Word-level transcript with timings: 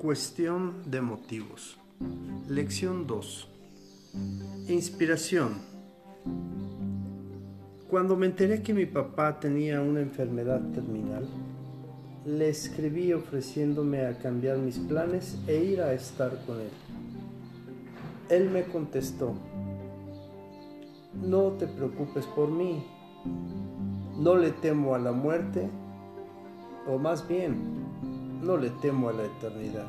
Cuestión 0.00 0.90
de 0.90 1.02
motivos. 1.02 1.76
Lección 2.48 3.06
2. 3.06 3.48
Inspiración. 4.68 5.58
Cuando 7.90 8.16
me 8.16 8.24
enteré 8.24 8.62
que 8.62 8.72
mi 8.72 8.86
papá 8.86 9.38
tenía 9.38 9.82
una 9.82 10.00
enfermedad 10.00 10.62
terminal, 10.72 11.28
le 12.24 12.48
escribí 12.48 13.12
ofreciéndome 13.12 14.06
a 14.06 14.18
cambiar 14.18 14.56
mis 14.56 14.78
planes 14.78 15.36
e 15.46 15.62
ir 15.62 15.82
a 15.82 15.92
estar 15.92 16.46
con 16.46 16.60
él. 16.60 16.70
Él 18.30 18.48
me 18.48 18.64
contestó, 18.64 19.34
no 21.14 21.52
te 21.58 21.66
preocupes 21.66 22.24
por 22.24 22.50
mí, 22.50 22.82
no 24.16 24.34
le 24.34 24.50
temo 24.52 24.94
a 24.94 24.98
la 24.98 25.12
muerte, 25.12 25.68
o 26.88 26.96
más 26.96 27.28
bien, 27.28 27.89
no 28.42 28.56
le 28.56 28.70
temo 28.70 29.08
a 29.08 29.12
la 29.12 29.24
eternidad. 29.24 29.86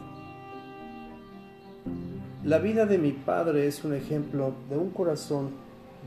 La 2.43 2.57
vida 2.57 2.85
de 2.85 2.97
mi 2.97 3.11
padre 3.11 3.67
es 3.67 3.83
un 3.83 3.93
ejemplo 3.93 4.53
de 4.69 4.77
un 4.77 4.89
corazón 4.89 5.51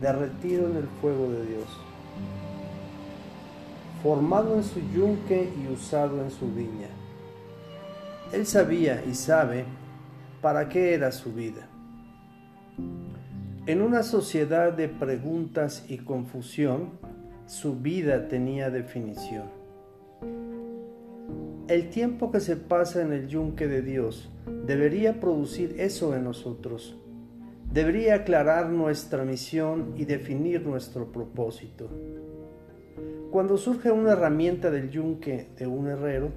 derretido 0.00 0.68
en 0.68 0.76
el 0.76 0.88
fuego 1.00 1.30
de 1.30 1.46
Dios, 1.46 1.68
formado 4.02 4.54
en 4.56 4.64
su 4.64 4.80
yunque 4.92 5.48
y 5.62 5.72
usado 5.72 6.22
en 6.22 6.30
su 6.30 6.46
viña. 6.52 6.88
Él 8.32 8.46
sabía 8.46 9.04
y 9.08 9.14
sabe 9.14 9.64
para 10.42 10.68
qué 10.68 10.94
era 10.94 11.12
su 11.12 11.32
vida. 11.32 11.68
En 13.66 13.80
una 13.80 14.02
sociedad 14.02 14.72
de 14.72 14.88
preguntas 14.88 15.84
y 15.88 15.98
confusión, 15.98 16.90
su 17.46 17.76
vida 17.76 18.28
tenía 18.28 18.70
definición. 18.70 19.63
El 21.66 21.88
tiempo 21.88 22.30
que 22.30 22.40
se 22.40 22.58
pasa 22.58 23.00
en 23.00 23.10
el 23.10 23.26
yunque 23.26 23.66
de 23.66 23.80
Dios 23.80 24.30
debería 24.66 25.18
producir 25.18 25.76
eso 25.78 26.14
en 26.14 26.24
nosotros. 26.24 26.94
Debería 27.72 28.16
aclarar 28.16 28.68
nuestra 28.68 29.24
misión 29.24 29.94
y 29.96 30.04
definir 30.04 30.60
nuestro 30.66 31.10
propósito. 31.10 31.88
Cuando 33.30 33.56
surge 33.56 33.90
una 33.90 34.12
herramienta 34.12 34.70
del 34.70 34.90
yunque 34.90 35.48
de 35.56 35.66
un 35.66 35.86
herrero, 35.88 36.32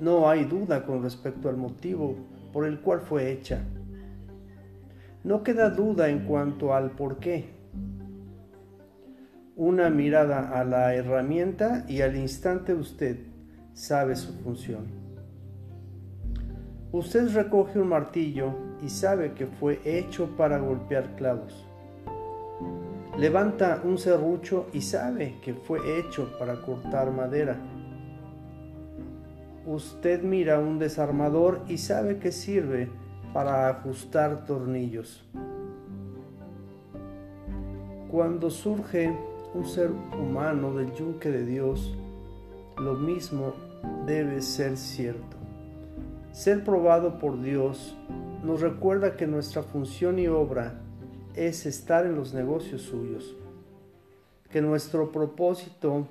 no 0.00 0.28
hay 0.28 0.44
duda 0.44 0.84
con 0.84 1.04
respecto 1.04 1.48
al 1.48 1.56
motivo 1.56 2.16
por 2.52 2.66
el 2.66 2.80
cual 2.80 3.00
fue 3.00 3.30
hecha. 3.30 3.62
No 5.22 5.44
queda 5.44 5.70
duda 5.70 6.08
en 6.08 6.26
cuanto 6.26 6.74
al 6.74 6.90
por 6.90 7.20
qué. 7.20 7.44
Una 9.54 9.88
mirada 9.88 10.50
a 10.50 10.64
la 10.64 10.96
herramienta 10.96 11.84
y 11.88 12.00
al 12.00 12.16
instante 12.16 12.74
usted 12.74 13.33
sabe 13.74 14.16
su 14.16 14.32
función. 14.38 14.86
Usted 16.92 17.34
recoge 17.34 17.80
un 17.80 17.88
martillo 17.88 18.54
y 18.80 18.88
sabe 18.88 19.32
que 19.34 19.46
fue 19.46 19.80
hecho 19.84 20.28
para 20.36 20.58
golpear 20.58 21.16
clavos. 21.16 21.66
Levanta 23.18 23.80
un 23.84 23.98
serrucho 23.98 24.66
y 24.72 24.80
sabe 24.80 25.36
que 25.42 25.54
fue 25.54 25.98
hecho 25.98 26.32
para 26.38 26.60
cortar 26.62 27.10
madera. 27.10 27.56
Usted 29.66 30.22
mira 30.22 30.60
un 30.60 30.78
desarmador 30.78 31.62
y 31.68 31.78
sabe 31.78 32.18
que 32.18 32.30
sirve 32.30 32.88
para 33.32 33.68
ajustar 33.68 34.44
tornillos. 34.44 35.24
Cuando 38.08 38.50
surge 38.50 39.12
un 39.54 39.66
ser 39.66 39.90
humano 40.20 40.72
del 40.74 40.92
yunque 40.94 41.32
de 41.32 41.44
Dios, 41.44 41.96
lo 42.78 42.94
mismo 42.94 43.54
debe 44.06 44.42
ser 44.42 44.76
cierto. 44.76 45.36
Ser 46.32 46.64
probado 46.64 47.18
por 47.18 47.40
Dios 47.40 47.96
nos 48.42 48.60
recuerda 48.60 49.16
que 49.16 49.26
nuestra 49.26 49.62
función 49.62 50.18
y 50.18 50.26
obra 50.26 50.80
es 51.34 51.66
estar 51.66 52.06
en 52.06 52.14
los 52.14 52.34
negocios 52.34 52.82
suyos, 52.82 53.36
que 54.50 54.60
nuestro 54.60 55.12
propósito 55.12 56.06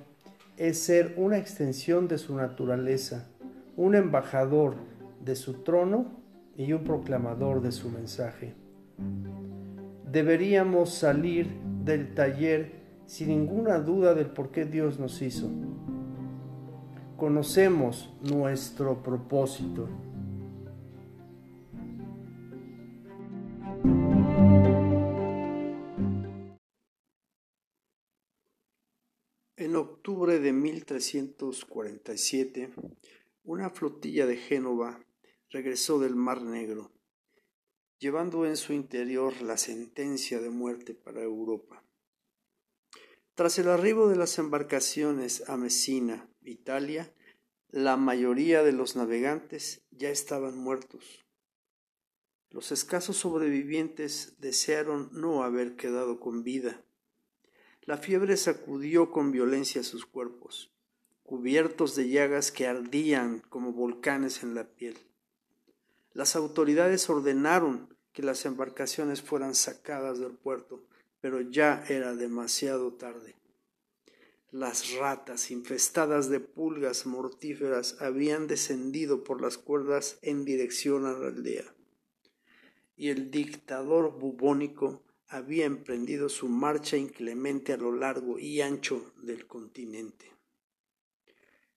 es 0.56 0.78
ser 0.78 1.14
una 1.16 1.38
extensión 1.38 2.08
de 2.08 2.18
su 2.18 2.34
naturaleza, 2.34 3.28
un 3.76 3.94
embajador 3.94 4.76
de 5.24 5.36
su 5.36 5.62
trono 5.62 6.06
y 6.56 6.72
un 6.72 6.84
proclamador 6.84 7.60
de 7.62 7.72
su 7.72 7.88
mensaje. 7.90 8.54
Deberíamos 10.10 10.94
salir 10.94 11.48
del 11.84 12.14
taller 12.14 12.72
sin 13.06 13.28
ninguna 13.28 13.78
duda 13.78 14.14
del 14.14 14.26
por 14.26 14.50
qué 14.50 14.64
Dios 14.64 14.98
nos 14.98 15.20
hizo. 15.22 15.50
Conocemos 17.16 18.12
nuestro 18.22 19.02
propósito. 19.02 19.88
En 29.56 29.76
octubre 29.76 30.40
de 30.40 30.52
1347, 30.52 32.74
una 33.44 33.70
flotilla 33.70 34.26
de 34.26 34.36
Génova 34.36 35.06
regresó 35.50 36.00
del 36.00 36.16
Mar 36.16 36.42
Negro, 36.42 36.90
llevando 38.00 38.44
en 38.44 38.56
su 38.56 38.72
interior 38.72 39.40
la 39.40 39.56
sentencia 39.56 40.40
de 40.40 40.50
muerte 40.50 40.94
para 40.94 41.22
Europa. 41.22 41.84
Tras 43.34 43.56
el 43.60 43.68
arribo 43.68 44.08
de 44.08 44.16
las 44.16 44.36
embarcaciones 44.38 45.48
a 45.48 45.56
Messina, 45.56 46.28
Italia, 46.44 47.12
la 47.70 47.96
mayoría 47.96 48.62
de 48.62 48.72
los 48.72 48.96
navegantes 48.96 49.82
ya 49.90 50.10
estaban 50.10 50.56
muertos. 50.56 51.24
Los 52.50 52.70
escasos 52.70 53.16
sobrevivientes 53.16 54.34
desearon 54.38 55.08
no 55.12 55.42
haber 55.42 55.74
quedado 55.74 56.20
con 56.20 56.44
vida. 56.44 56.84
La 57.82 57.98
fiebre 57.98 58.36
sacudió 58.36 59.10
con 59.10 59.32
violencia 59.32 59.82
sus 59.82 60.06
cuerpos, 60.06 60.72
cubiertos 61.24 61.96
de 61.96 62.08
llagas 62.08 62.52
que 62.52 62.66
ardían 62.66 63.40
como 63.48 63.72
volcanes 63.72 64.42
en 64.42 64.54
la 64.54 64.64
piel. 64.64 64.96
Las 66.12 66.36
autoridades 66.36 67.10
ordenaron 67.10 67.94
que 68.12 68.22
las 68.22 68.46
embarcaciones 68.46 69.20
fueran 69.20 69.56
sacadas 69.56 70.20
del 70.20 70.32
puerto, 70.32 70.84
pero 71.20 71.40
ya 71.40 71.84
era 71.88 72.14
demasiado 72.14 72.92
tarde. 72.92 73.34
Las 74.54 74.94
ratas 74.94 75.50
infestadas 75.50 76.28
de 76.30 76.38
pulgas 76.38 77.06
mortíferas 77.06 78.00
habían 78.00 78.46
descendido 78.46 79.24
por 79.24 79.42
las 79.42 79.58
cuerdas 79.58 80.20
en 80.22 80.44
dirección 80.44 81.06
a 81.06 81.12
la 81.12 81.26
aldea, 81.26 81.74
y 82.96 83.08
el 83.08 83.32
dictador 83.32 84.16
bubónico 84.16 85.02
había 85.26 85.64
emprendido 85.64 86.28
su 86.28 86.48
marcha 86.48 86.96
inclemente 86.96 87.72
a 87.72 87.78
lo 87.78 87.96
largo 87.96 88.38
y 88.38 88.60
ancho 88.60 89.12
del 89.16 89.48
continente. 89.48 90.30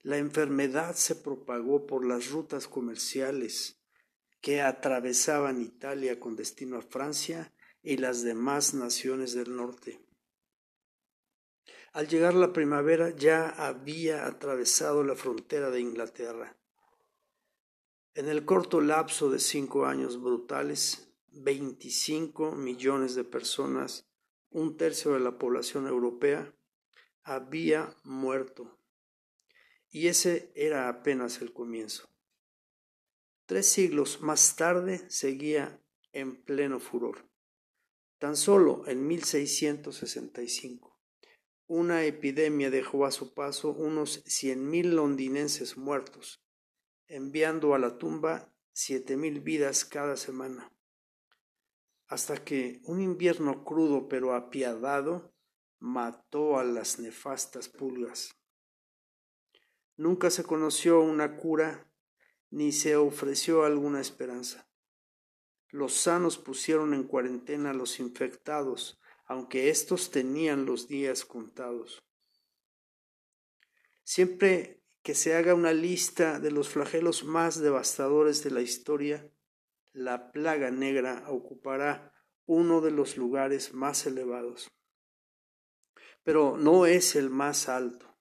La 0.03 0.19
enfermedad 0.19 0.94
se 0.94 1.15
propagó 1.15 1.88
por 1.88 2.05
las 2.05 2.29
rutas 2.29 2.67
comerciales, 2.67 3.81
que 4.39 4.61
atravesaban 4.61 5.63
Italia 5.63 6.19
con 6.19 6.35
destino 6.35 6.77
a 6.77 6.83
Francia 6.83 7.51
y 7.81 7.97
las 7.97 8.21
demás 8.21 8.75
naciones 8.75 9.33
del 9.33 9.55
norte. 9.55 9.99
Al 11.97 12.07
llegar 12.07 12.35
la 12.35 12.53
primavera 12.53 13.09
ya 13.09 13.49
había 13.49 14.27
atravesado 14.27 15.03
la 15.03 15.15
frontera 15.15 15.71
de 15.71 15.79
Inglaterra. 15.79 16.55
En 18.13 18.29
el 18.29 18.45
corto 18.45 18.81
lapso 18.81 19.31
de 19.31 19.39
cinco 19.39 19.87
años 19.87 20.21
brutales, 20.21 21.11
25 21.29 22.51
millones 22.51 23.15
de 23.15 23.23
personas, 23.23 24.07
un 24.51 24.77
tercio 24.77 25.13
de 25.13 25.21
la 25.21 25.39
población 25.39 25.87
europea, 25.87 26.53
había 27.23 27.97
muerto. 28.03 28.79
Y 29.89 30.05
ese 30.05 30.51
era 30.55 30.89
apenas 30.89 31.41
el 31.41 31.51
comienzo. 31.51 32.11
Tres 33.47 33.65
siglos 33.65 34.21
más 34.21 34.55
tarde 34.55 35.03
seguía 35.09 35.83
en 36.11 36.43
pleno 36.43 36.79
furor. 36.79 37.27
Tan 38.19 38.38
solo 38.38 38.83
en 38.85 39.07
1665, 39.07 40.96
una 41.67 42.05
epidemia 42.05 42.69
dejó 42.69 43.05
a 43.05 43.11
su 43.11 43.33
paso 43.33 43.71
unos 43.71 44.23
cien 44.25 44.69
mil 44.69 44.95
londinenses 44.95 45.77
muertos, 45.77 46.41
enviando 47.07 47.75
a 47.75 47.79
la 47.79 47.97
tumba 47.97 48.53
siete 48.71 49.17
mil 49.17 49.41
vidas 49.41 49.83
cada 49.83 50.15
semana, 50.15 50.71
hasta 52.07 52.43
que 52.43 52.81
un 52.85 53.01
invierno 53.01 53.65
crudo 53.65 54.07
pero 54.07 54.33
apiadado 54.33 55.33
mató 55.79 56.57
a 56.57 56.63
las 56.63 56.99
nefastas 56.99 57.67
pulgas. 57.67 58.33
Nunca 59.97 60.29
se 60.29 60.43
conoció 60.43 61.01
una 61.01 61.37
cura 61.37 61.91
ni 62.49 62.71
se 62.71 62.95
ofreció 62.95 63.65
alguna 63.65 63.99
esperanza. 63.99 64.69
Los 65.69 65.95
sanos 65.95 66.37
pusieron 66.37 66.93
en 66.93 67.03
cuarentena 67.03 67.71
a 67.71 67.73
los 67.73 67.99
infectados, 67.99 69.01
aunque 69.27 69.69
éstos 69.69 70.09
tenían 70.09 70.65
los 70.65 70.88
días 70.88 71.25
contados. 71.25 72.00
Siempre 74.03 74.81
que 75.03 75.15
se 75.15 75.35
haga 75.35 75.53
una 75.53 75.74
lista 75.74 76.39
de 76.39 76.51
los 76.51 76.69
flagelos 76.69 77.24
más 77.24 77.59
devastadores 77.59 78.44
de 78.44 78.51
la 78.51 78.62
historia, 78.62 79.29
la 79.94 80.31
plaga 80.31 80.71
negra 80.71 81.25
ocupará 81.27 82.13
uno 82.45 82.81
de 82.81 82.91
los 82.91 83.18
lugares 83.18 83.74
más 83.74 84.06
elevados. 84.06 84.69
Pero 86.24 86.57
no 86.57 86.85
es 86.85 87.15
el 87.15 87.29
más 87.29 87.68
alto. 87.68 88.18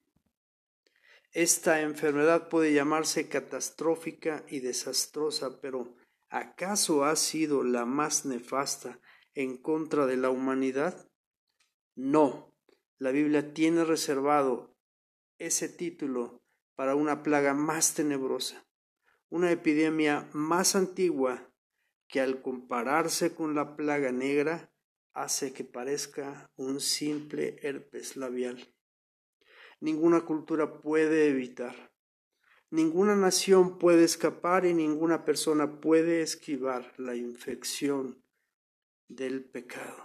Esta 1.33 1.83
enfermedad 1.83 2.49
puede 2.49 2.73
llamarse 2.73 3.29
catastrófica 3.29 4.45
y 4.49 4.61
desastrosa, 4.61 5.61
pero 5.61 5.95
¿acaso 6.31 7.05
ha 7.05 7.15
sido 7.15 7.63
la 7.63 7.85
más 7.85 8.25
nefasta 8.25 9.01
en 9.37 9.59
contra 9.59 10.07
de 10.07 10.17
la 10.17 10.31
humanidad? 10.31 11.09
No, 11.95 12.55
la 12.99 13.11
Biblia 13.11 13.53
tiene 13.53 13.85
reservado 13.85 14.75
ese 15.39 15.69
título 15.69 16.43
para 16.75 16.95
una 16.97 17.23
plaga 17.23 17.53
más 17.53 17.95
tenebrosa, 17.95 18.67
una 19.29 19.53
epidemia 19.53 20.29
más 20.33 20.75
antigua 20.75 21.53
que 22.09 22.21
al 22.21 22.41
compararse 22.41 23.35
con 23.35 23.55
la 23.55 23.77
plaga 23.77 24.11
negra 24.11 24.73
hace 25.13 25.53
que 25.53 25.65
parezca 25.65 26.51
un 26.57 26.81
simple 26.81 27.59
herpes 27.61 28.17
labial. 28.17 28.75
Ninguna 29.81 30.23
cultura 30.23 30.81
puede 30.81 31.29
evitar, 31.29 31.93
ninguna 32.71 33.15
nación 33.15 33.79
puede 33.79 34.05
escapar 34.05 34.65
y 34.65 34.73
ninguna 34.73 35.27
persona 35.27 35.79
puede 35.79 36.23
esquivar 36.23 36.95
la 36.97 37.15
infección 37.15 38.26
del 39.09 39.45
pecado. 39.45 40.05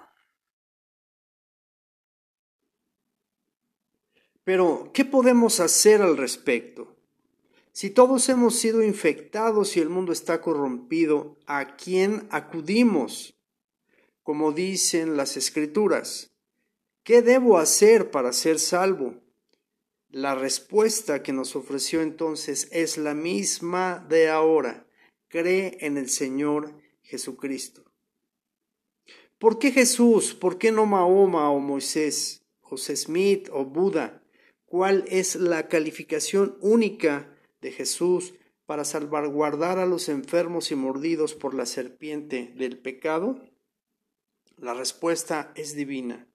Pero, 4.43 4.91
¿qué 4.93 5.05
podemos 5.05 5.59
hacer 5.59 6.01
al 6.01 6.17
respecto? 6.17 6.95
Si 7.73 7.89
todos 7.89 8.27
hemos 8.29 8.55
sido 8.55 8.83
infectados 8.83 9.77
y 9.77 9.79
el 9.79 9.89
mundo 9.89 10.11
está 10.11 10.41
corrompido, 10.41 11.37
¿a 11.45 11.75
quién 11.77 12.27
acudimos? 12.31 13.39
Como 14.23 14.51
dicen 14.51 15.15
las 15.15 15.37
escrituras, 15.37 16.31
¿qué 17.03 17.21
debo 17.21 17.57
hacer 17.57 18.11
para 18.11 18.33
ser 18.33 18.59
salvo? 18.59 19.21
La 20.09 20.35
respuesta 20.35 21.23
que 21.23 21.31
nos 21.31 21.55
ofreció 21.55 22.01
entonces 22.01 22.67
es 22.71 22.97
la 22.97 23.13
misma 23.13 24.05
de 24.09 24.29
ahora. 24.29 24.85
Cree 25.29 25.77
en 25.79 25.97
el 25.97 26.09
Señor 26.09 26.81
Jesucristo. 27.03 27.90
¿Por 29.41 29.57
qué 29.57 29.71
Jesús? 29.71 30.35
¿Por 30.35 30.59
qué 30.59 30.71
no 30.71 30.85
Mahoma 30.85 31.49
o 31.49 31.59
Moisés, 31.59 32.43
José 32.59 32.95
Smith 32.95 33.49
o 33.51 33.65
Buda? 33.65 34.21
¿Cuál 34.67 35.03
es 35.07 35.35
la 35.35 35.67
calificación 35.67 36.59
única 36.61 37.35
de 37.59 37.71
Jesús 37.71 38.35
para 38.67 38.85
salvaguardar 38.85 39.79
a 39.79 39.87
los 39.87 40.09
enfermos 40.09 40.69
y 40.69 40.75
mordidos 40.75 41.33
por 41.33 41.55
la 41.55 41.65
serpiente 41.65 42.53
del 42.55 42.77
pecado? 42.77 43.43
La 44.57 44.75
respuesta 44.75 45.51
es 45.55 45.75
divina. 45.75 46.27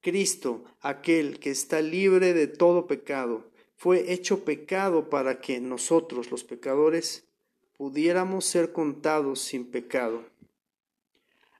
Cristo, 0.00 0.64
aquel 0.80 1.38
que 1.38 1.52
está 1.52 1.80
libre 1.80 2.34
de 2.34 2.48
todo 2.48 2.88
pecado, 2.88 3.52
fue 3.76 4.12
hecho 4.12 4.44
pecado 4.44 5.10
para 5.10 5.40
que 5.40 5.60
nosotros, 5.60 6.32
los 6.32 6.42
pecadores, 6.42 7.28
pudiéramos 7.76 8.46
ser 8.46 8.72
contados 8.72 9.38
sin 9.38 9.70
pecado. 9.70 10.24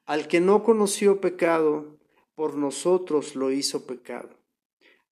Al 0.06 0.29
que 0.29 0.41
no 0.41 0.62
conoció 0.62 1.20
pecado, 1.20 1.99
por 2.35 2.55
nosotros 2.55 3.35
lo 3.35 3.50
hizo 3.50 3.87
pecado, 3.87 4.31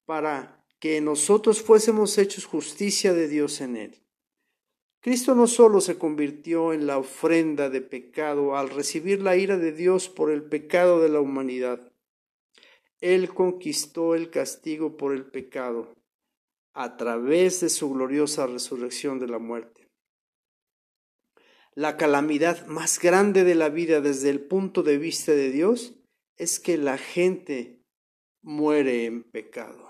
para 0.05 0.65
que 0.79 1.01
nosotros 1.01 1.63
fuésemos 1.63 2.17
hechos 2.19 2.45
justicia 2.45 3.13
de 3.13 3.27
Dios 3.29 3.61
en 3.61 3.77
él. 3.77 4.01
Cristo 5.01 5.35
no 5.35 5.47
solo 5.47 5.81
se 5.81 5.99
convirtió 5.99 6.73
en 6.73 6.87
la 6.87 6.97
ofrenda 6.97 7.69
de 7.69 7.81
pecado 7.81 8.57
al 8.57 8.71
recibir 8.71 9.21
la 9.21 9.37
ira 9.37 9.59
de 9.59 9.73
Dios 9.73 10.09
por 10.09 10.31
el 10.31 10.45
pecado 10.45 11.01
de 11.01 11.09
la 11.09 11.21
humanidad, 11.21 11.93
Él 13.01 13.35
conquistó 13.35 14.15
el 14.15 14.31
castigo 14.31 14.97
por 14.97 15.13
el 15.13 15.27
pecado 15.27 15.95
a 16.73 16.97
través 16.97 17.61
de 17.61 17.69
su 17.69 17.93
gloriosa 17.93 18.47
resurrección 18.47 19.19
de 19.19 19.29
la 19.29 19.39
muerte. 19.39 19.84
La 21.77 21.97
calamidad 21.97 22.67
más 22.67 23.01
grande 23.01 23.43
de 23.43 23.57
la 23.57 23.69
vida 23.69 24.01
desde 24.01 24.31
el 24.31 24.41
punto 24.41 24.85
de 24.85 24.97
vista 24.97 25.33
de 25.33 25.51
Dios 25.51 25.95
es 26.37 26.61
que 26.61 26.79
la 26.79 26.99
gente 26.99 27.85
muere 28.43 29.07
en 29.07 29.25
pecado. 29.25 29.85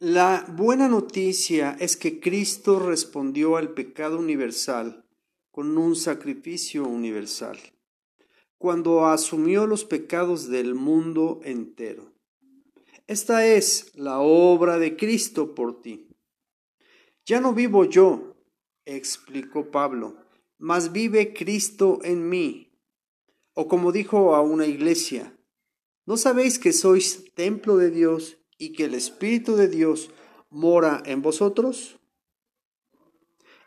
La 0.00 0.44
buena 0.48 0.88
noticia 0.88 1.76
es 1.78 1.96
que 1.96 2.18
Cristo 2.18 2.80
respondió 2.80 3.56
al 3.56 3.72
pecado 3.72 4.18
universal 4.18 5.06
con 5.52 5.78
un 5.78 5.94
sacrificio 5.94 6.82
universal, 6.82 7.58
cuando 8.58 9.06
asumió 9.06 9.68
los 9.68 9.84
pecados 9.84 10.48
del 10.48 10.74
mundo 10.74 11.40
entero. 11.44 12.13
Esta 13.06 13.46
es 13.46 13.92
la 13.94 14.20
obra 14.20 14.78
de 14.78 14.96
Cristo 14.96 15.54
por 15.54 15.82
ti. 15.82 16.08
Ya 17.26 17.38
no 17.38 17.52
vivo 17.52 17.84
yo, 17.84 18.34
explicó 18.86 19.70
Pablo, 19.70 20.16
mas 20.56 20.90
vive 20.90 21.34
Cristo 21.34 21.98
en 22.02 22.28
mí. 22.30 22.72
O 23.52 23.68
como 23.68 23.92
dijo 23.92 24.34
a 24.34 24.40
una 24.40 24.66
iglesia, 24.66 25.36
¿no 26.06 26.16
sabéis 26.16 26.58
que 26.58 26.72
sois 26.72 27.32
templo 27.34 27.76
de 27.76 27.90
Dios 27.90 28.38
y 28.56 28.72
que 28.72 28.84
el 28.84 28.94
Espíritu 28.94 29.54
de 29.54 29.68
Dios 29.68 30.10
mora 30.48 31.02
en 31.04 31.20
vosotros? 31.20 31.98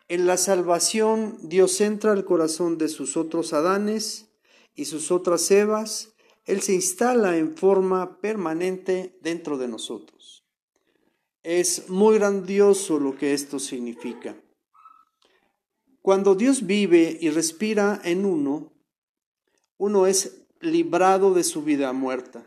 En 0.08 0.26
la 0.26 0.36
salvación 0.36 1.38
Dios 1.42 1.80
entra 1.80 2.10
al 2.10 2.24
corazón 2.24 2.76
de 2.76 2.88
sus 2.88 3.16
otros 3.16 3.52
Adanes 3.52 4.30
y 4.74 4.86
sus 4.86 5.12
otras 5.12 5.48
Evas. 5.50 6.14
Él 6.48 6.62
se 6.62 6.72
instala 6.72 7.36
en 7.36 7.54
forma 7.54 8.22
permanente 8.22 9.18
dentro 9.20 9.58
de 9.58 9.68
nosotros. 9.68 10.46
Es 11.42 11.90
muy 11.90 12.16
grandioso 12.16 12.98
lo 12.98 13.18
que 13.18 13.34
esto 13.34 13.58
significa. 13.58 14.34
Cuando 16.00 16.34
Dios 16.34 16.64
vive 16.66 17.18
y 17.20 17.28
respira 17.28 18.00
en 18.02 18.24
uno, 18.24 18.72
uno 19.76 20.06
es 20.06 20.46
librado 20.60 21.34
de 21.34 21.44
su 21.44 21.64
vida 21.64 21.92
muerta. 21.92 22.46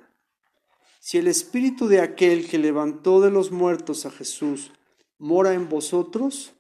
Si 0.99 1.19
el 1.19 1.28
espíritu 1.28 1.87
de 1.87 2.02
aquel 2.02 2.49
que 2.49 2.57
levantó 2.57 3.21
de 3.21 3.30
los 3.30 3.52
muertos 3.52 4.07
a 4.07 4.09
Jesús 4.09 4.71
mora 5.19 5.54
en 5.54 5.69
vosotros, 5.69 6.54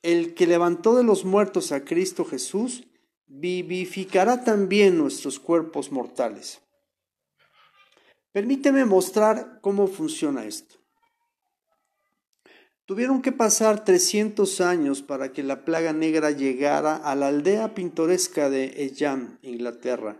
el 0.00 0.32
que 0.32 0.46
levantó 0.46 0.96
de 0.96 1.04
los 1.04 1.26
muertos 1.26 1.70
a 1.70 1.84
Cristo 1.84 2.24
Jesús 2.24 2.84
vivificará 3.26 4.42
también 4.42 4.96
nuestros 4.96 5.38
cuerpos 5.38 5.92
mortales. 5.92 6.61
Permíteme 8.32 8.84
mostrar 8.84 9.60
cómo 9.60 9.86
funciona 9.86 10.44
esto. 10.44 10.76
Tuvieron 12.86 13.22
que 13.22 13.30
pasar 13.30 13.84
300 13.84 14.60
años 14.60 15.02
para 15.02 15.32
que 15.32 15.42
la 15.42 15.64
plaga 15.64 15.92
negra 15.92 16.30
llegara 16.30 16.96
a 16.96 17.14
la 17.14 17.28
aldea 17.28 17.74
pintoresca 17.74 18.50
de 18.50 18.64
Eyam, 18.84 19.38
Inglaterra. 19.42 20.16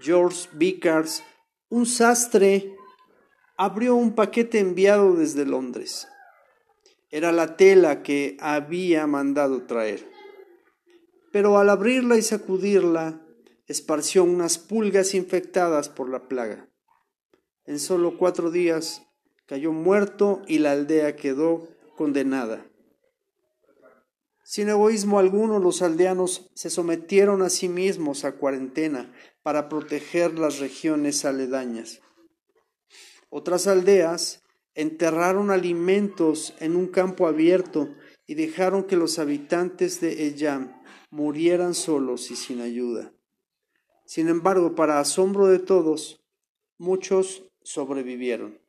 George 0.00 0.48
Vickers 0.52 1.22
un 1.68 1.84
sastre 1.84 2.76
abrió 3.56 3.96
un 3.96 4.14
paquete 4.14 4.60
enviado 4.60 5.14
desde 5.14 5.44
Londres. 5.44 6.06
Era 7.10 7.32
la 7.32 7.56
tela 7.56 8.04
que 8.04 8.36
había 8.40 9.06
mandado 9.06 9.66
traer. 9.66 10.08
Pero 11.32 11.58
al 11.58 11.70
abrirla 11.70 12.16
y 12.16 12.22
sacudirla, 12.22 13.20
esparció 13.66 14.22
unas 14.22 14.58
pulgas 14.58 15.14
infectadas 15.14 15.88
por 15.88 16.08
la 16.08 16.28
plaga. 16.28 16.68
En 17.66 17.78
solo 17.80 18.16
cuatro 18.16 18.50
días 18.50 19.02
cayó 19.46 19.72
muerto 19.72 20.42
y 20.46 20.58
la 20.58 20.72
aldea 20.72 21.16
quedó 21.16 21.68
condenada. 21.96 22.66
Sin 24.44 24.68
egoísmo 24.68 25.18
alguno, 25.18 25.58
los 25.58 25.82
aldeanos 25.82 26.48
se 26.54 26.70
sometieron 26.70 27.42
a 27.42 27.50
sí 27.50 27.68
mismos 27.68 28.24
a 28.24 28.36
cuarentena 28.36 29.12
para 29.42 29.68
proteger 29.68 30.38
las 30.38 30.60
regiones 30.60 31.24
aledañas. 31.24 32.00
Otras 33.28 33.66
aldeas 33.66 34.44
enterraron 34.74 35.50
alimentos 35.50 36.54
en 36.60 36.76
un 36.76 36.86
campo 36.86 37.26
abierto 37.26 37.88
y 38.26 38.34
dejaron 38.34 38.84
que 38.84 38.96
los 38.96 39.18
habitantes 39.18 40.00
de 40.00 40.26
Eyam 40.26 40.80
murieran 41.10 41.74
solos 41.74 42.30
y 42.30 42.36
sin 42.36 42.60
ayuda. 42.60 43.12
Sin 44.04 44.28
embargo, 44.28 44.76
para 44.76 45.00
asombro 45.00 45.46
de 45.46 45.58
todos, 45.58 46.20
muchos 46.78 47.50
sobrevivieron. 47.66 48.60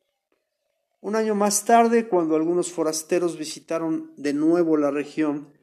Un 1.02 1.16
año 1.16 1.36
más 1.36 1.66
tarde, 1.66 2.08
cuando 2.08 2.36
algunos 2.36 2.72
forasteros 2.72 3.38
visitaron 3.38 4.12
de 4.18 4.34
nuevo 4.34 4.76
la 4.76 4.90
región, 4.90 5.54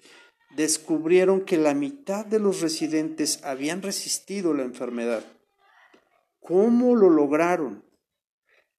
descubrieron 0.54 1.40
que 1.40 1.58
la 1.58 1.74
mitad 1.74 2.24
de 2.24 2.38
los 2.38 2.60
residentes 2.60 3.42
habían 3.42 3.82
resistido 3.82 4.54
la 4.54 4.62
enfermedad. 4.62 5.24
¿Cómo 6.38 6.94
lo 6.94 7.10
lograron? 7.10 7.84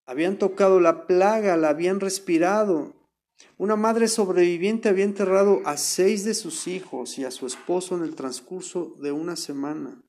Habían 0.06 0.38
tocado 0.38 0.80
la 0.80 1.06
plaga, 1.06 1.58
la 1.58 1.70
habían 1.70 2.00
respirado. 2.00 2.96
Una 3.58 3.76
madre 3.76 4.08
sobreviviente 4.08 4.88
había 4.88 5.04
enterrado 5.04 5.62
a 5.66 5.76
seis 5.76 6.24
de 6.24 6.34
sus 6.34 6.68
hijos 6.68 7.18
y 7.18 7.26
a 7.26 7.32
su 7.32 7.46
esposo 7.46 7.98
en 7.98 8.04
el 8.04 8.16
transcurso 8.16 8.96
de 9.02 9.12
una 9.12 9.36
semana. 9.36 10.05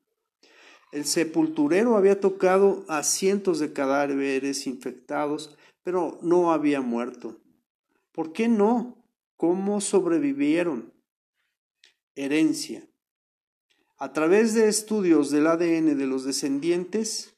El 0.92 1.04
sepulturero 1.04 1.96
había 1.96 2.20
tocado 2.20 2.84
a 2.88 3.02
cientos 3.02 3.58
de 3.58 3.72
cadáveres 3.72 4.66
infectados, 4.66 5.56
pero 5.82 6.18
no 6.22 6.52
había 6.52 6.80
muerto. 6.80 7.40
¿Por 8.12 8.32
qué 8.32 8.48
no? 8.48 9.04
¿Cómo 9.36 9.80
sobrevivieron? 9.80 10.92
Herencia. 12.14 12.88
A 13.98 14.12
través 14.12 14.54
de 14.54 14.68
estudios 14.68 15.30
del 15.30 15.46
ADN 15.46 15.98
de 15.98 16.06
los 16.06 16.24
descendientes, 16.24 17.36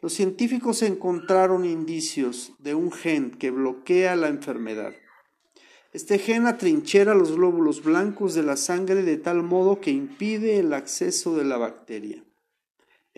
los 0.00 0.14
científicos 0.14 0.82
encontraron 0.82 1.64
indicios 1.64 2.54
de 2.58 2.74
un 2.74 2.92
gen 2.92 3.30
que 3.32 3.50
bloquea 3.50 4.16
la 4.16 4.28
enfermedad. 4.28 4.94
Este 5.92 6.18
gen 6.18 6.46
atrinchera 6.46 7.14
los 7.14 7.32
glóbulos 7.32 7.82
blancos 7.82 8.34
de 8.34 8.42
la 8.42 8.56
sangre 8.56 9.02
de 9.02 9.16
tal 9.16 9.42
modo 9.42 9.80
que 9.80 9.90
impide 9.90 10.58
el 10.58 10.72
acceso 10.72 11.36
de 11.36 11.44
la 11.44 11.58
bacteria. 11.58 12.24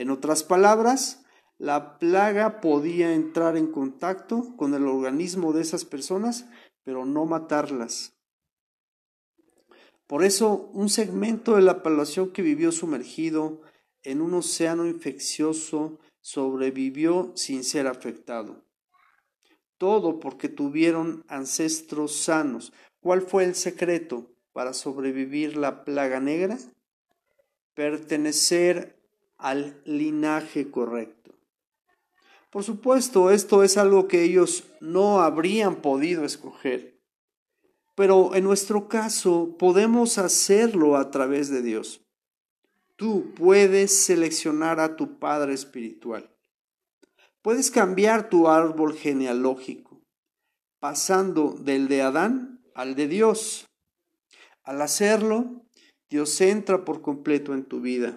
En 0.03 0.11
otras 0.11 0.43
palabras, 0.43 1.25
la 1.59 2.01
plaga 2.01 2.61
podía 2.61 3.15
entrar 3.15 3.57
en 3.57 3.69
contacto 3.71 4.57
con 4.57 4.75
el 4.75 4.89
organismo 4.89 5.53
de 5.53 5.63
esas 5.63 5.85
personas, 5.85 6.45
pero 6.83 7.07
no 7.07 7.25
matarlas. 7.25 8.13
Por 10.09 10.25
eso, 10.25 10.73
un 10.73 10.89
segmento 10.89 11.55
de 11.55 11.63
la 11.63 11.85
población 11.85 12.33
que 12.33 12.43
vivió 12.43 12.73
sumergido 12.73 13.61
en 14.03 14.23
un 14.23 14.35
océano 14.35 14.89
infeccioso 14.89 16.01
sobrevivió 16.21 17.31
sin 17.37 17.63
ser 17.63 17.87
afectado. 17.87 18.65
Todo 19.79 20.19
porque 20.19 20.49
tuvieron 20.49 21.25
ancestros 21.29 22.17
sanos. 22.17 22.73
¿Cuál 22.99 23.23
fue 23.23 23.45
el 23.45 23.55
secreto 23.55 24.35
para 24.53 24.73
sobrevivir 24.73 25.57
la 25.57 25.85
plaga 25.85 26.19
negra? 26.19 26.59
Pertenecer 27.75 29.01
al 29.43 29.83
linaje 29.85 30.71
correcto. 30.71 31.35
Por 32.51 32.63
supuesto, 32.63 33.31
esto 33.31 33.63
es 33.63 33.77
algo 33.77 34.07
que 34.07 34.23
ellos 34.23 34.65
no 34.81 35.21
habrían 35.21 35.77
podido 35.77 36.25
escoger. 36.25 37.01
Pero 37.95 38.35
en 38.35 38.45
nuestro 38.45 38.89
caso 38.89 39.57
podemos 39.59 40.17
hacerlo 40.19 40.97
a 40.97 41.11
través 41.11 41.51
de 41.51 41.61
Dios. 41.61 42.01
Tú 42.97 43.35
puedes 43.35 44.05
seleccionar 44.05 44.79
a 44.81 44.97
tu 44.97 45.19
Padre 45.19 45.55
Espiritual. 45.55 46.31
Puedes 47.43 47.71
cambiar 47.71 48.31
tu 48.31 48.49
árbol 48.49 48.95
genealógico, 48.95 50.01
pasando 50.79 51.51
del 51.51 51.89
de 51.89 52.03
Adán 52.03 52.63
al 52.75 52.95
de 52.95 53.09
Dios. 53.09 53.67
Al 54.63 54.81
hacerlo, 54.83 55.65
Dios 56.09 56.41
entra 56.41 56.85
por 56.85 57.03
completo 57.03 57.55
en 57.55 57.65
tu 57.65 57.81
vida. 57.81 58.17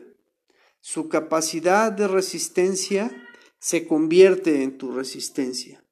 Su 0.88 1.10
capacidad 1.10 1.92
de 1.92 2.08
resistencia 2.08 3.12
se 3.58 3.88
convierte 3.88 4.62
en 4.62 4.78
tu 4.78 4.92
resistencia 4.92 5.86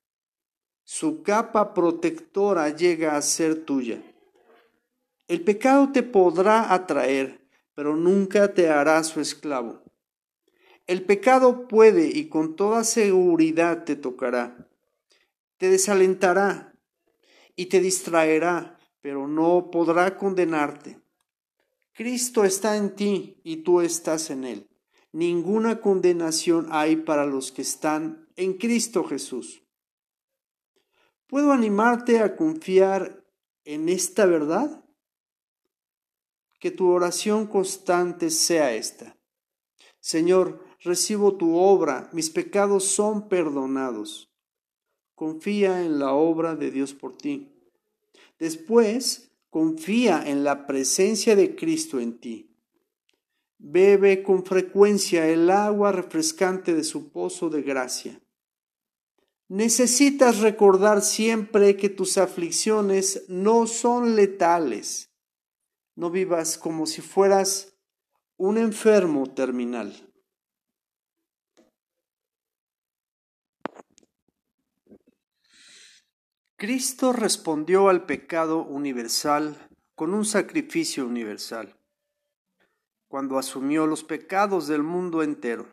su 0.83 1.23
capa 1.23 1.73
protectora 1.73 2.69
llega 2.69 3.15
a 3.15 3.21
ser 3.21 3.63
tuya. 3.63 4.03
El 5.27 5.41
pecado 5.41 5.91
te 5.91 6.03
podrá 6.03 6.73
atraer, 6.73 7.47
pero 7.73 7.95
nunca 7.95 8.53
te 8.53 8.69
hará 8.69 9.03
su 9.03 9.21
esclavo. 9.21 9.81
El 10.85 11.03
pecado 11.03 11.67
puede 11.67 12.07
y 12.07 12.27
con 12.27 12.55
toda 12.55 12.83
seguridad 12.83 13.85
te 13.85 13.95
tocará, 13.95 14.67
te 15.57 15.69
desalentará 15.69 16.75
y 17.55 17.67
te 17.67 17.79
distraerá, 17.79 18.77
pero 19.01 19.27
no 19.27 19.71
podrá 19.71 20.17
condenarte. 20.17 20.99
Cristo 21.93 22.43
está 22.43 22.75
en 22.75 22.95
ti 22.95 23.39
y 23.43 23.57
tú 23.57 23.79
estás 23.81 24.29
en 24.29 24.43
él. 24.43 24.72
Ninguna 25.13 25.79
condenación 25.79 26.69
hay 26.71 26.95
para 26.95 27.27
los 27.27 27.51
que 27.51 27.61
están 27.61 28.27
en 28.35 28.57
Cristo 28.57 29.03
Jesús. 29.03 29.63
¿Puedo 31.27 31.51
animarte 31.51 32.19
a 32.19 32.35
confiar 32.35 33.23
en 33.63 33.89
esta 33.89 34.25
verdad? 34.25 34.83
Que 36.59 36.71
tu 36.71 36.89
oración 36.89 37.45
constante 37.45 38.31
sea 38.31 38.73
esta. 38.73 39.15
Señor, 39.99 40.65
recibo 40.79 41.37
tu 41.37 41.57
obra, 41.57 42.09
mis 42.11 42.31
pecados 42.31 42.85
son 42.85 43.29
perdonados. 43.29 44.33
Confía 45.13 45.85
en 45.85 45.99
la 45.99 46.13
obra 46.13 46.55
de 46.55 46.71
Dios 46.71 46.95
por 46.95 47.17
ti. 47.17 47.53
Después, 48.39 49.31
confía 49.51 50.23
en 50.25 50.43
la 50.43 50.65
presencia 50.65 51.35
de 51.35 51.55
Cristo 51.55 51.99
en 51.99 52.19
ti. 52.19 52.52
Bebe 53.65 54.23
con 54.23 54.45
frecuencia 54.45 55.25
el 55.29 55.49
agua 55.49 55.93
refrescante 55.93 56.73
de 56.73 56.83
su 56.83 57.13
pozo 57.13 57.49
de 57.49 57.61
gracia. 57.61 58.19
Necesitas 59.47 60.39
recordar 60.39 61.01
siempre 61.01 61.77
que 61.77 61.87
tus 61.87 62.17
aflicciones 62.17 63.23
no 63.29 63.65
son 63.67 64.17
letales. 64.17 65.13
No 65.95 66.11
vivas 66.11 66.57
como 66.57 66.85
si 66.85 67.01
fueras 67.01 67.77
un 68.35 68.57
enfermo 68.57 69.33
terminal. 69.33 70.13
Cristo 76.57 77.13
respondió 77.13 77.87
al 77.87 78.05
pecado 78.05 78.61
universal 78.65 79.55
con 79.95 80.13
un 80.13 80.25
sacrificio 80.25 81.07
universal, 81.07 81.77
cuando 83.13 83.37
asumió 83.37 83.85
los 83.85 84.03
pecados 84.03 84.65
del 84.65 84.81
mundo 84.81 85.21
entero. 85.21 85.67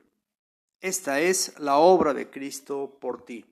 Esta 0.83 1.21
es 1.21 1.59
la 1.59 1.79
obra 1.79 2.13
de 2.13 2.29
Cristo 2.29 2.99
por 3.01 3.25
ti. 3.25 3.47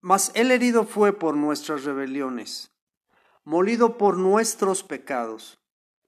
Mas 0.00 0.32
el 0.34 0.50
herido 0.50 0.84
fue 0.84 1.12
por 1.12 1.36
nuestras 1.36 1.84
rebeliones, 1.84 2.72
molido 3.44 3.98
por 3.98 4.16
nuestros 4.16 4.82
pecados. 4.82 5.60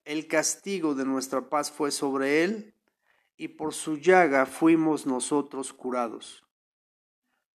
El 0.07 0.29
castigo 0.29 0.95
de 0.95 1.05
nuestra 1.05 1.51
paz 1.51 1.71
fue 1.71 1.91
sobre 1.91 2.43
él, 2.43 2.75
y 3.37 3.49
por 3.49 3.75
su 3.75 3.99
llaga 3.99 4.47
fuimos 4.47 5.05
nosotros 5.05 5.75
curados. 5.75 6.43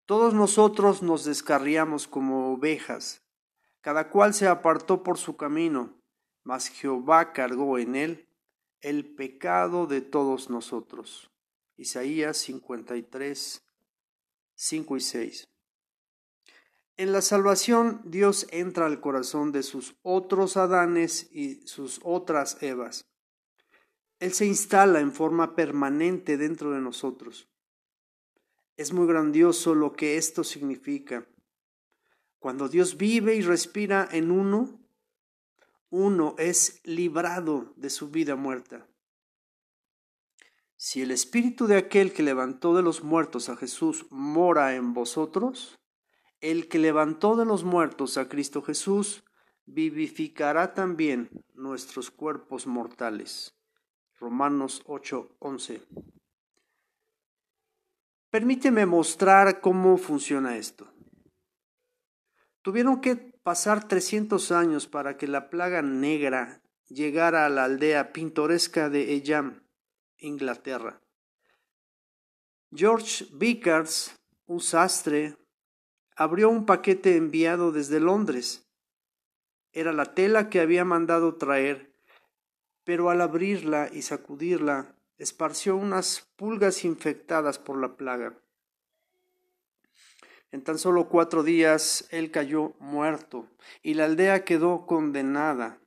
Todos 0.06 0.36
nosotros 0.36 1.02
nos 1.02 1.26
descarriamos 1.26 2.08
como 2.08 2.54
ovejas, 2.54 3.24
cada 3.82 4.12
cual 4.12 4.36
se 4.36 4.48
apartó 4.48 5.02
por 5.02 5.18
su 5.18 5.38
camino, 5.38 6.00
mas 6.44 6.68
Jehová 6.68 7.34
cargó 7.34 7.80
en 7.80 7.96
él 7.96 8.25
el 8.86 9.04
pecado 9.16 9.88
de 9.88 10.02
todos 10.02 10.52
nosotros. 10.52 11.32
Isaías 11.76 12.38
53, 12.38 13.64
5 14.54 14.98
y 14.98 15.00
6. 15.00 15.50
En 16.96 17.12
la 17.12 17.24
salvación 17.24 18.04
Dios 18.06 18.46
entra 18.52 18.86
al 18.86 19.02
corazón 19.02 19.52
de 19.52 19.64
sus 19.64 19.96
otros 20.04 20.56
Adanes 20.56 21.28
y 21.32 21.66
sus 21.66 22.00
otras 22.04 22.62
Evas. 22.62 23.10
Él 24.20 24.34
se 24.34 24.46
instala 24.46 25.00
en 25.00 25.12
forma 25.12 25.56
permanente 25.56 26.38
dentro 26.38 26.70
de 26.70 26.80
nosotros. 26.80 27.50
Es 28.78 28.94
muy 28.94 29.08
grandioso 29.08 29.74
lo 29.74 29.94
que 29.94 30.18
esto 30.18 30.44
significa. 30.44 31.28
Cuando 32.38 32.70
Dios 32.70 32.98
vive 32.98 33.34
y 33.34 33.42
respira 33.42 34.08
en 34.12 34.30
uno, 34.30 34.85
uno 35.96 36.36
es 36.38 36.82
librado 36.84 37.74
de 37.78 37.90
su 37.90 38.10
vida 38.10 38.36
muerta. 38.36 38.86
Si 40.76 41.02
el 41.02 41.12
espíritu 41.12 41.68
de 41.68 41.78
aquel 41.78 42.12
que 42.12 42.22
levantó 42.22 42.76
de 42.76 42.84
los 42.84 43.02
muertos 43.02 43.48
a 43.48 43.56
Jesús 43.56 44.06
mora 44.10 44.76
en 44.76 44.94
vosotros, 44.94 45.80
el 46.42 46.68
que 46.68 46.80
levantó 46.80 47.38
de 47.38 47.46
los 47.46 47.64
muertos 47.64 48.18
a 48.18 48.28
Cristo 48.28 48.62
Jesús, 48.62 49.24
vivificará 49.66 50.74
también 50.74 51.30
nuestros 51.54 52.12
cuerpos 52.12 52.68
mortales. 52.68 53.56
Romanos 54.20 54.84
8:11. 54.86 55.82
Permíteme 58.30 58.86
mostrar 58.86 59.62
cómo 59.62 59.98
funciona 59.98 60.58
esto. 60.58 60.92
Tuvieron 62.62 63.00
que 63.00 63.35
pasar 63.46 63.88
300 63.88 64.52
años 64.52 64.88
para 64.88 65.18
que 65.18 65.28
la 65.28 65.52
plaga 65.52 65.84
negra 65.84 66.64
llegara 66.88 67.46
a 67.46 67.50
la 67.50 67.66
aldea 67.66 68.12
pintoresca 68.12 68.90
de 68.90 69.14
Eyam, 69.14 69.62
Inglaterra. 70.18 71.00
George 72.74 73.28
Vickers, 73.34 74.16
un 74.48 74.62
sastre, 74.62 75.38
abrió 76.16 76.50
un 76.50 76.66
paquete 76.66 77.18
enviado 77.18 77.72
desde 77.72 78.00
Londres. 78.00 78.68
Era 79.74 79.94
la 79.94 80.16
tela 80.16 80.50
que 80.50 80.60
había 80.60 80.84
mandado 80.84 81.36
traer, 81.36 81.94
pero 82.84 83.12
al 83.12 83.22
abrirla 83.22 83.92
y 83.94 84.02
sacudirla, 84.02 84.96
esparció 85.20 85.76
unas 85.76 86.32
pulgas 86.36 86.84
infectadas 86.84 87.60
por 87.60 87.80
la 87.80 87.96
plaga. 87.96 88.42
En 90.56 90.64
tan 90.64 90.80
solo 90.80 91.10
cuatro 91.10 91.44
días 91.44 92.08
él 92.12 92.32
cayó 92.32 92.76
muerto 92.80 93.50
y 93.84 93.96
la 93.96 94.06
aldea 94.06 94.46
quedó 94.46 94.86
condenada. 94.86 95.82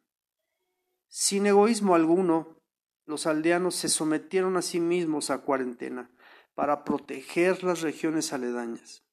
Sin 1.09 1.47
egoísmo 1.47 1.95
alguno, 1.95 2.61
los 3.07 3.27
aldeanos 3.27 3.77
se 3.77 3.89
sometieron 3.89 4.59
a 4.59 4.61
sí 4.61 4.79
mismos 4.79 5.31
a 5.31 5.39
cuarentena 5.39 6.11
para 6.55 6.85
proteger 6.85 7.65
las 7.65 7.81
regiones 7.81 8.35
aledañas. 8.35 9.07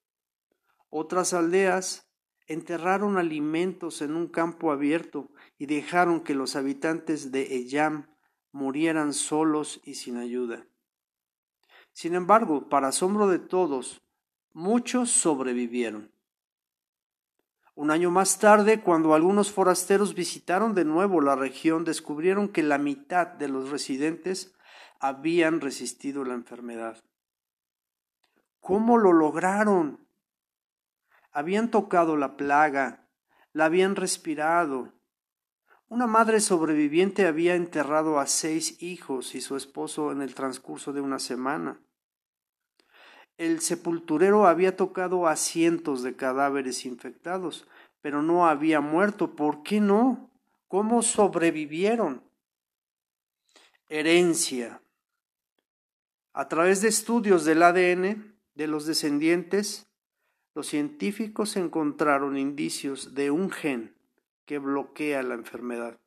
Otras 0.89 1.33
aldeas 1.33 2.05
enterraron 2.47 3.17
alimentos 3.17 4.01
en 4.01 4.13
un 4.17 4.27
campo 4.27 4.73
abierto 4.73 5.31
y 5.57 5.67
dejaron 5.67 6.19
que 6.19 6.35
los 6.35 6.57
habitantes 6.57 7.31
de 7.31 7.55
Eyam 7.55 8.13
murieran 8.51 9.13
solos 9.13 9.79
y 9.85 9.93
sin 9.93 10.17
ayuda. 10.17 10.67
Sin 11.93 12.13
embargo, 12.13 12.67
para 12.67 12.89
asombro 12.89 13.29
de 13.29 13.39
todos, 13.39 14.04
muchos 14.55 15.11
sobrevivieron. 15.11 16.13
Un 17.75 17.91
año 17.91 18.09
más 18.09 18.39
tarde, 18.39 18.79
cuando 18.79 19.13
algunos 19.13 19.51
forasteros 19.51 20.15
visitaron 20.15 20.73
de 20.73 20.85
nuevo 20.85 21.19
la 21.19 21.35
región, 21.35 21.83
descubrieron 21.83 22.47
que 22.47 22.63
la 22.63 22.77
mitad 22.77 23.27
de 23.27 23.49
los 23.49 23.69
residentes 23.69 24.55
habían 25.01 25.59
resistido 25.59 26.23
la 26.23 26.35
enfermedad. 26.35 27.03
¿Cómo 28.61 28.97
lo 28.97 29.11
lograron? 29.11 30.07
Habían 31.33 31.69
tocado 31.69 32.15
la 32.15 32.37
plaga, 32.37 33.09
la 33.51 33.65
habían 33.65 33.97
respirado. 33.97 34.93
Una 35.89 36.07
madre 36.07 36.39
sobreviviente 36.39 37.27
había 37.27 37.55
enterrado 37.55 38.21
a 38.21 38.25
seis 38.25 38.81
hijos 38.81 39.35
y 39.35 39.41
su 39.41 39.57
esposo 39.57 40.13
en 40.13 40.21
el 40.21 40.33
transcurso 40.33 40.93
de 40.93 41.01
una 41.01 41.19
semana. 41.19 41.81
El 43.37 43.59
sepulturero 43.59 44.47
había 44.47 44.77
tocado 44.77 45.27
a 45.27 45.35
cientos 45.35 46.03
de 46.03 46.15
cadáveres 46.15 46.85
infectados, 46.85 47.67
pero 48.01 48.21
no 48.21 48.47
había 48.47 48.79
muerto. 48.79 49.35
¿Por 49.35 49.63
qué 49.63 49.81
no? 49.81 50.29
¿Cómo 50.67 51.01
sobrevivieron? 51.01 52.21
Herencia. 53.89 54.81
A 56.33 56.47
través 56.47 56.81
de 56.81 56.87
estudios 56.87 57.45
del 57.45 57.63
ADN, 57.63 58.35
de 58.55 58.67
los 58.67 58.85
descendientes, 58.85 59.87
los 60.53 60.67
científicos 60.67 61.57
encontraron 61.57 62.37
indicios 62.37 63.13
de 63.13 63.31
un 63.31 63.51
gen 63.51 63.93
que 64.45 64.59
bloquea 64.59 65.21
la 65.23 65.33
enfermedad. 65.33 65.99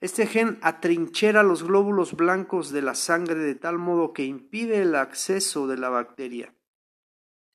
Este 0.00 0.26
gen 0.26 0.58
atrinchera 0.62 1.42
los 1.42 1.64
glóbulos 1.64 2.14
blancos 2.14 2.70
de 2.70 2.82
la 2.82 2.94
sangre 2.94 3.34
de 3.36 3.56
tal 3.56 3.78
modo 3.78 4.12
que 4.12 4.24
impide 4.24 4.80
el 4.82 4.94
acceso 4.94 5.66
de 5.66 5.76
la 5.76 5.88
bacteria. 5.88 6.54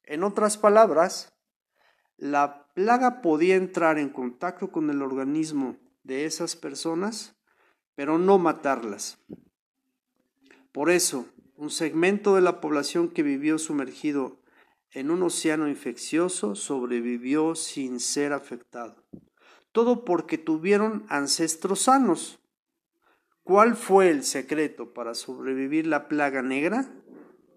En 0.03 0.23
otras 0.23 0.57
palabras, 0.57 1.33
la 2.17 2.67
plaga 2.73 3.21
podía 3.21 3.55
entrar 3.55 3.97
en 3.97 4.09
contacto 4.09 4.71
con 4.71 4.89
el 4.89 5.01
organismo 5.01 5.77
de 6.03 6.25
esas 6.25 6.57
personas, 6.57 7.35
pero 7.95 8.17
no 8.17 8.37
matarlas. 8.37 9.19
Por 10.73 10.89
eso, 10.89 11.27
un 11.55 11.69
segmento 11.69 12.35
de 12.35 12.41
la 12.41 12.59
población 12.59 13.07
que 13.07 13.23
vivió 13.23 13.57
sumergido 13.57 14.41
en 14.91 15.11
un 15.11 15.23
océano 15.23 15.69
infeccioso 15.69 16.55
sobrevivió 16.55 17.55
sin 17.55 18.01
ser 18.01 18.33
afectado. 18.33 18.95
Todo 19.73 20.05
porque 20.05 20.37
tuvieron 20.37 21.05
ancestros 21.09 21.81
sanos. 21.81 22.39
¿Cuál 23.43 23.75
fue 23.75 24.09
el 24.09 24.23
secreto 24.23 24.93
para 24.93 25.13
sobrevivir 25.13 25.85
la 25.85 26.07
plaga 26.07 26.41
negra? 26.41 26.89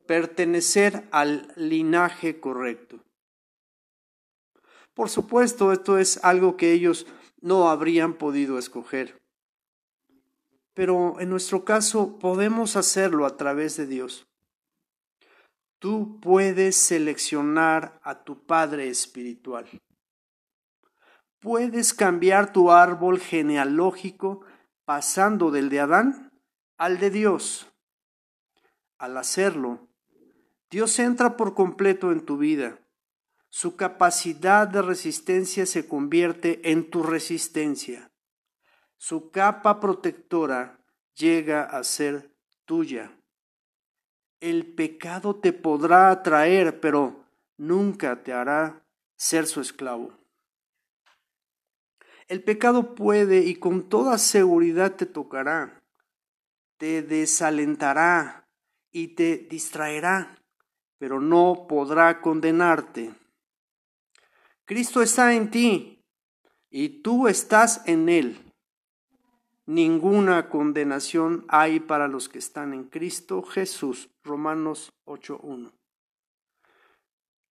Pertenecer 0.08 1.06
al 1.12 1.52
linaje 1.54 2.40
correcto. 2.40 2.99
Por 4.94 5.09
supuesto, 5.09 5.70
esto 5.70 5.98
es 5.98 6.18
algo 6.24 6.57
que 6.57 6.72
ellos 6.72 7.07
no 7.40 7.70
habrían 7.70 8.14
podido 8.14 8.59
escoger 8.59 9.20
pero 10.76 11.18
en 11.20 11.31
nuestro 11.31 11.64
caso 11.64 12.18
podemos 12.18 12.76
hacerlo 12.76 13.24
a 13.24 13.38
través 13.38 13.79
de 13.79 13.87
Dios. 13.87 14.26
Tú 15.79 16.20
puedes 16.20 16.76
seleccionar 16.76 17.98
a 18.02 18.22
tu 18.24 18.44
Padre 18.44 18.88
Espiritual. 18.88 19.66
Puedes 21.40 21.94
cambiar 21.94 22.53
tu 22.53 22.70
árbol 22.70 23.20
genealógico 23.20 24.40
pasando 24.85 25.51
del 25.51 25.68
de 25.68 25.81
Adán 25.81 26.33
al 26.77 26.99
de 26.99 27.11
Dios. 27.11 27.70
Al 28.99 29.16
hacerlo, 29.16 29.88
Dios 30.70 30.99
entra 30.99 31.37
por 31.37 31.55
completo 31.55 32.12
en 32.12 32.25
tu 32.25 32.38
vida. 32.38 32.79
Su 33.49 33.77
capacidad 33.77 34.66
de 34.66 34.83
resistencia 34.83 35.66
se 35.66 35.87
convierte 35.87 36.70
en 36.70 36.90
tu 36.90 37.03
resistencia 37.03 38.11
su 38.96 39.31
capa 39.31 39.79
protectora 39.79 40.81
llega 41.14 41.62
a 41.62 41.85
ser 41.85 42.35
tuya. 42.64 43.12
El 44.40 44.75
pecado 44.75 45.37
te 45.37 45.53
podrá 45.53 46.11
atraer, 46.11 46.81
pero 46.81 47.25
nunca 47.57 48.22
te 48.22 48.33
hará 48.33 48.85
ser 49.16 49.46
su 49.46 49.61
esclavo. 49.61 50.12
El 52.29 52.43
pecado 52.43 52.95
puede 52.95 53.41
y 53.41 53.57
con 53.57 53.89
toda 53.89 54.19
seguridad 54.19 54.97
te 54.97 55.07
tocará, 55.07 55.83
te 56.77 57.03
desalentará 57.03 58.49
y 58.91 59.09
te 59.09 59.39
distraerá, 59.39 60.37
pero 60.99 61.21
no 61.21 61.67
podrá 61.69 62.21
condenarte. 62.21 63.15
Cristo 64.65 65.03
está 65.03 65.35
en 65.35 65.51
ti 65.51 66.05
y 66.71 67.03
tú 67.03 67.29
estás 67.29 67.83
en 67.87 68.09
Él 68.09 68.47
ninguna 69.67 70.49
condenación 70.49 71.45
hay 71.49 71.81
para 71.81 72.09
los 72.09 72.29
que 72.29 72.39
están 72.39 72.73
en 72.73 72.85
Cristo 72.85 73.43
Jesús. 73.43 74.09
Romanos 74.25 74.93
8.1. 75.07 75.73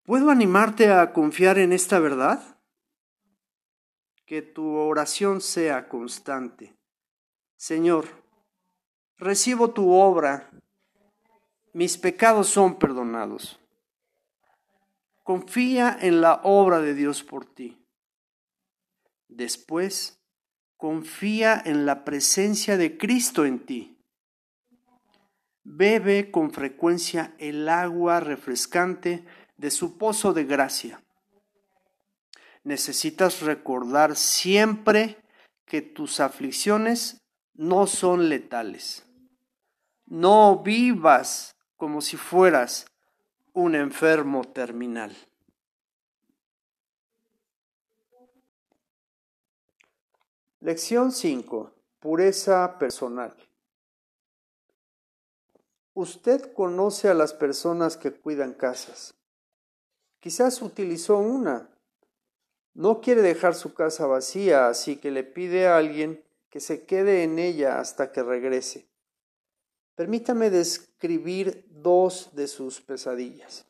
¿Puedo 0.04 0.30
animarte 0.30 0.92
a 0.92 1.12
confiar 1.12 1.58
en 1.58 1.72
esta 1.72 1.98
verdad? 1.98 2.55
Que 4.26 4.42
tu 4.42 4.74
oración 4.74 5.40
sea 5.40 5.88
constante. 5.88 6.74
Señor, 7.56 8.06
recibo 9.16 9.70
tu 9.70 9.92
obra, 9.92 10.50
mis 11.72 11.96
pecados 11.96 12.48
son 12.48 12.78
perdonados. 12.78 13.60
Confía 15.22 15.96
en 16.00 16.20
la 16.20 16.40
obra 16.42 16.80
de 16.80 16.94
Dios 16.94 17.22
por 17.22 17.46
ti. 17.46 17.82
Después, 19.28 20.20
confía 20.76 21.62
en 21.64 21.86
la 21.86 22.04
presencia 22.04 22.76
de 22.76 22.98
Cristo 22.98 23.44
en 23.44 23.64
ti. 23.64 23.98
Bebe 25.62 26.30
con 26.30 26.50
frecuencia 26.50 27.34
el 27.38 27.68
agua 27.68 28.20
refrescante 28.20 29.24
de 29.56 29.70
su 29.70 29.98
pozo 29.98 30.32
de 30.32 30.44
gracia. 30.44 31.02
Necesitas 32.66 33.42
recordar 33.42 34.16
siempre 34.16 35.22
que 35.66 35.82
tus 35.82 36.18
aflicciones 36.18 37.22
no 37.54 37.86
son 37.86 38.28
letales. 38.28 39.06
No 40.06 40.64
vivas 40.64 41.54
como 41.76 42.00
si 42.00 42.16
fueras 42.16 42.86
un 43.52 43.76
enfermo 43.76 44.42
terminal. 44.42 45.16
Lección 50.58 51.12
5. 51.12 51.72
Pureza 52.00 52.80
personal. 52.80 53.36
Usted 55.94 56.52
conoce 56.52 57.08
a 57.08 57.14
las 57.14 57.32
personas 57.32 57.96
que 57.96 58.10
cuidan 58.10 58.54
casas. 58.54 59.14
Quizás 60.18 60.60
utilizó 60.62 61.18
una. 61.18 61.70
No 62.76 63.00
quiere 63.00 63.22
dejar 63.22 63.54
su 63.54 63.72
casa 63.72 64.06
vacía, 64.06 64.68
así 64.68 64.96
que 64.96 65.10
le 65.10 65.24
pide 65.24 65.66
a 65.66 65.78
alguien 65.78 66.22
que 66.50 66.60
se 66.60 66.84
quede 66.84 67.22
en 67.22 67.38
ella 67.38 67.80
hasta 67.80 68.12
que 68.12 68.22
regrese. 68.22 68.86
Permítame 69.94 70.50
describir 70.50 71.66
dos 71.70 72.32
de 72.34 72.46
sus 72.46 72.82
pesadillas. 72.82 73.64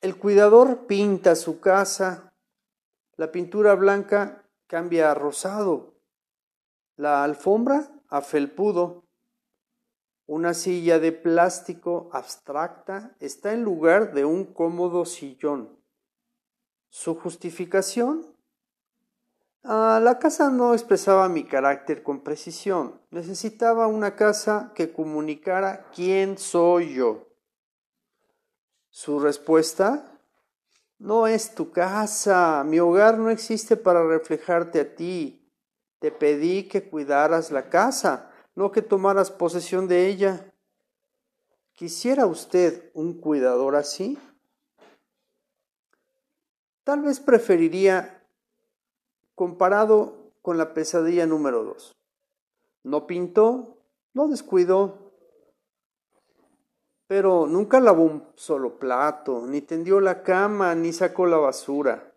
El 0.00 0.16
cuidador 0.16 0.86
pinta 0.86 1.34
su 1.34 1.58
casa. 1.58 2.32
La 3.16 3.32
pintura 3.32 3.74
blanca 3.74 4.48
cambia 4.68 5.10
a 5.10 5.14
rosado, 5.14 5.96
la 6.94 7.24
alfombra 7.24 7.90
a 8.08 8.20
felpudo, 8.20 9.02
una 10.26 10.54
silla 10.54 11.00
de 11.00 11.10
plástico 11.10 12.08
abstracta 12.12 13.16
está 13.18 13.52
en 13.52 13.64
lugar 13.64 14.14
de 14.14 14.24
un 14.24 14.44
cómodo 14.44 15.04
sillón. 15.04 15.75
¿Su 16.88 17.14
justificación? 17.14 18.26
Ah, 19.62 19.98
la 20.00 20.20
casa 20.20 20.48
no 20.48 20.74
expresaba 20.74 21.28
mi 21.28 21.44
carácter 21.44 22.04
con 22.04 22.20
precisión. 22.20 23.00
Necesitaba 23.10 23.88
una 23.88 24.14
casa 24.14 24.72
que 24.76 24.92
comunicara 24.92 25.90
quién 25.92 26.38
soy 26.38 26.94
yo. 26.94 27.26
Su 28.90 29.18
respuesta, 29.18 30.12
No 30.98 31.26
es 31.26 31.54
tu 31.54 31.72
casa, 31.72 32.64
mi 32.64 32.78
hogar 32.78 33.18
no 33.18 33.28
existe 33.28 33.76
para 33.76 34.06
reflejarte 34.06 34.80
a 34.80 34.94
ti. 34.94 35.52
Te 35.98 36.10
pedí 36.10 36.68
que 36.68 36.88
cuidaras 36.88 37.50
la 37.50 37.68
casa, 37.68 38.30
no 38.54 38.72
que 38.72 38.80
tomaras 38.80 39.30
posesión 39.30 39.88
de 39.88 40.06
ella. 40.06 40.54
¿Quisiera 41.74 42.24
usted 42.24 42.90
un 42.94 43.20
cuidador 43.20 43.76
así? 43.76 44.18
Tal 46.86 47.02
vez 47.02 47.18
preferiría 47.18 48.24
comparado 49.34 50.30
con 50.40 50.56
la 50.56 50.72
pesadilla 50.72 51.26
número 51.26 51.64
dos. 51.64 51.96
No 52.84 53.08
pintó, 53.08 53.82
no 54.14 54.28
descuidó, 54.28 55.12
pero 57.08 57.48
nunca 57.48 57.80
lavó 57.80 58.04
un 58.04 58.28
solo 58.36 58.78
plato, 58.78 59.48
ni 59.48 59.62
tendió 59.62 60.00
la 60.00 60.22
cama, 60.22 60.76
ni 60.76 60.92
sacó 60.92 61.26
la 61.26 61.38
basura. 61.38 62.14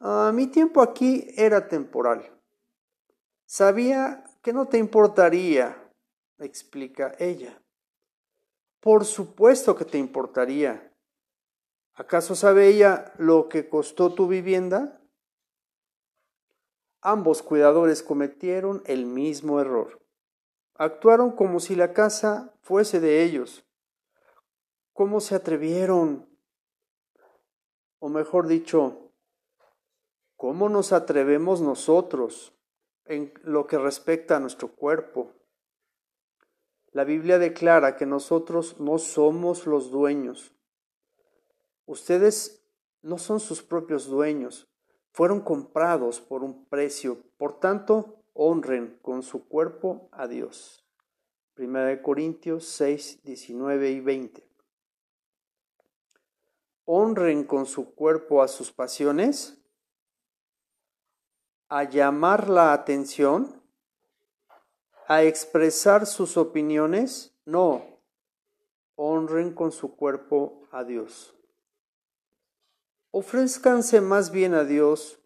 A 0.00 0.32
mi 0.32 0.46
tiempo 0.46 0.80
aquí 0.80 1.28
era 1.36 1.68
temporal. 1.68 2.40
Sabía 3.44 4.24
que 4.40 4.54
no 4.54 4.66
te 4.66 4.78
importaría, 4.78 5.76
explica 6.38 7.14
ella. 7.18 7.60
Por 8.80 9.04
supuesto 9.04 9.76
que 9.76 9.84
te 9.84 9.98
importaría. 9.98 10.85
¿Acaso 11.96 12.34
sabe 12.34 12.68
ella 12.68 13.14
lo 13.16 13.48
que 13.48 13.70
costó 13.70 14.12
tu 14.12 14.28
vivienda? 14.28 15.00
Ambos 17.00 17.42
cuidadores 17.42 18.02
cometieron 18.02 18.82
el 18.84 19.06
mismo 19.06 19.60
error. 19.60 20.02
Actuaron 20.74 21.30
como 21.30 21.58
si 21.58 21.74
la 21.74 21.94
casa 21.94 22.54
fuese 22.60 23.00
de 23.00 23.22
ellos. 23.22 23.64
¿Cómo 24.92 25.20
se 25.20 25.36
atrevieron? 25.36 26.28
O 27.98 28.10
mejor 28.10 28.46
dicho, 28.46 29.12
¿cómo 30.36 30.68
nos 30.68 30.92
atrevemos 30.92 31.62
nosotros 31.62 32.54
en 33.06 33.32
lo 33.42 33.66
que 33.66 33.78
respecta 33.78 34.36
a 34.36 34.40
nuestro 34.40 34.68
cuerpo? 34.68 35.32
La 36.92 37.04
Biblia 37.04 37.38
declara 37.38 37.96
que 37.96 38.04
nosotros 38.04 38.78
no 38.80 38.98
somos 38.98 39.66
los 39.66 39.90
dueños. 39.90 40.55
Ustedes 41.86 42.62
no 43.02 43.16
son 43.16 43.38
sus 43.38 43.62
propios 43.62 44.06
dueños, 44.06 44.68
fueron 45.12 45.40
comprados 45.40 46.20
por 46.20 46.42
un 46.42 46.66
precio, 46.66 47.22
por 47.38 47.58
tanto, 47.58 48.24
honren 48.34 48.98
con 49.00 49.22
su 49.22 49.48
cuerpo 49.48 50.08
a 50.12 50.26
Dios. 50.26 50.84
Primera 51.54 51.86
de 51.86 52.02
Corintios 52.02 52.66
6, 52.66 53.22
19 53.22 53.90
y 53.92 54.00
20. 54.00 54.46
Honren 56.84 57.44
con 57.44 57.64
su 57.64 57.94
cuerpo 57.94 58.42
a 58.42 58.48
sus 58.48 58.72
pasiones, 58.72 59.58
a 61.68 61.84
llamar 61.84 62.48
la 62.50 62.72
atención, 62.72 63.62
a 65.08 65.22
expresar 65.22 66.06
sus 66.06 66.36
opiniones, 66.36 67.34
no, 67.44 67.84
honren 68.96 69.54
con 69.54 69.72
su 69.72 69.94
cuerpo 69.96 70.66
a 70.72 70.84
Dios. 70.84 71.35
Ofrézcanse 73.18 74.02
más 74.02 74.30
bien 74.30 74.52
a 74.52 74.64
Dios 74.64 75.18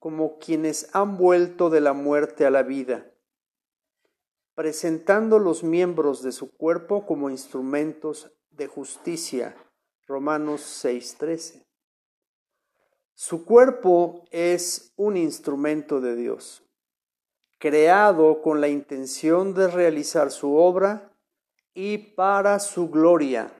como 0.00 0.40
quienes 0.40 0.92
han 0.96 1.16
vuelto 1.16 1.70
de 1.70 1.80
la 1.80 1.92
muerte 1.92 2.44
a 2.44 2.50
la 2.50 2.64
vida, 2.64 3.08
presentando 4.56 5.38
los 5.38 5.62
miembros 5.62 6.24
de 6.24 6.32
su 6.32 6.50
cuerpo 6.50 7.06
como 7.06 7.30
instrumentos 7.30 8.32
de 8.50 8.66
justicia. 8.66 9.54
Romanos 10.08 10.62
6:13. 10.84 11.64
Su 13.14 13.44
cuerpo 13.44 14.24
es 14.32 14.92
un 14.96 15.16
instrumento 15.16 16.00
de 16.00 16.16
Dios, 16.16 16.64
creado 17.60 18.42
con 18.42 18.60
la 18.60 18.66
intención 18.66 19.54
de 19.54 19.68
realizar 19.68 20.32
su 20.32 20.56
obra 20.56 21.16
y 21.74 21.98
para 21.98 22.58
su 22.58 22.90
gloria. 22.90 23.52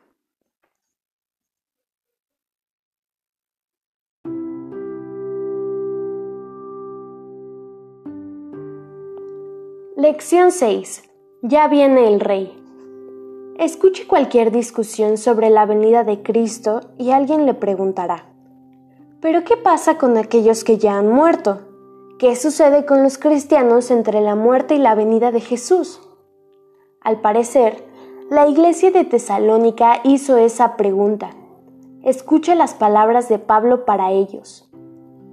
Lección 10.07 10.51
6. 10.51 11.03
Ya 11.41 11.67
viene 11.67 12.07
el 12.07 12.21
Rey. 12.21 12.63
Escuche 13.59 14.07
cualquier 14.07 14.53
discusión 14.53 15.17
sobre 15.17 15.49
la 15.49 15.65
venida 15.65 16.05
de 16.05 16.23
Cristo 16.23 16.83
y 16.99 17.13
alguien 17.13 17.47
le 17.47 17.55
preguntará, 17.55 18.27
¿pero 19.23 19.45
qué 19.45 19.57
pasa 19.57 19.97
con 19.97 20.19
aquellos 20.19 20.63
que 20.63 20.77
ya 20.77 20.99
han 20.99 21.09
muerto? 21.09 21.63
¿Qué 22.19 22.37
sucede 22.37 22.85
con 22.85 23.03
los 23.03 23.17
cristianos 23.17 23.91
entre 23.91 24.21
la 24.21 24.35
muerte 24.35 24.75
y 24.75 24.79
la 24.79 24.95
venida 24.95 25.33
de 25.33 25.41
Jesús? 25.41 26.03
Al 27.01 27.23
parecer, 27.23 27.83
la 28.31 28.47
iglesia 28.47 28.91
de 28.91 29.05
Tesalónica 29.05 30.03
hizo 30.05 30.37
esa 30.37 30.77
pregunta. 30.77 31.31
Escuche 32.03 32.55
las 32.55 32.75
palabras 32.75 33.31
de 33.31 33.39
Pablo 33.39 33.87
para 33.87 34.13
ellos. 34.13 34.69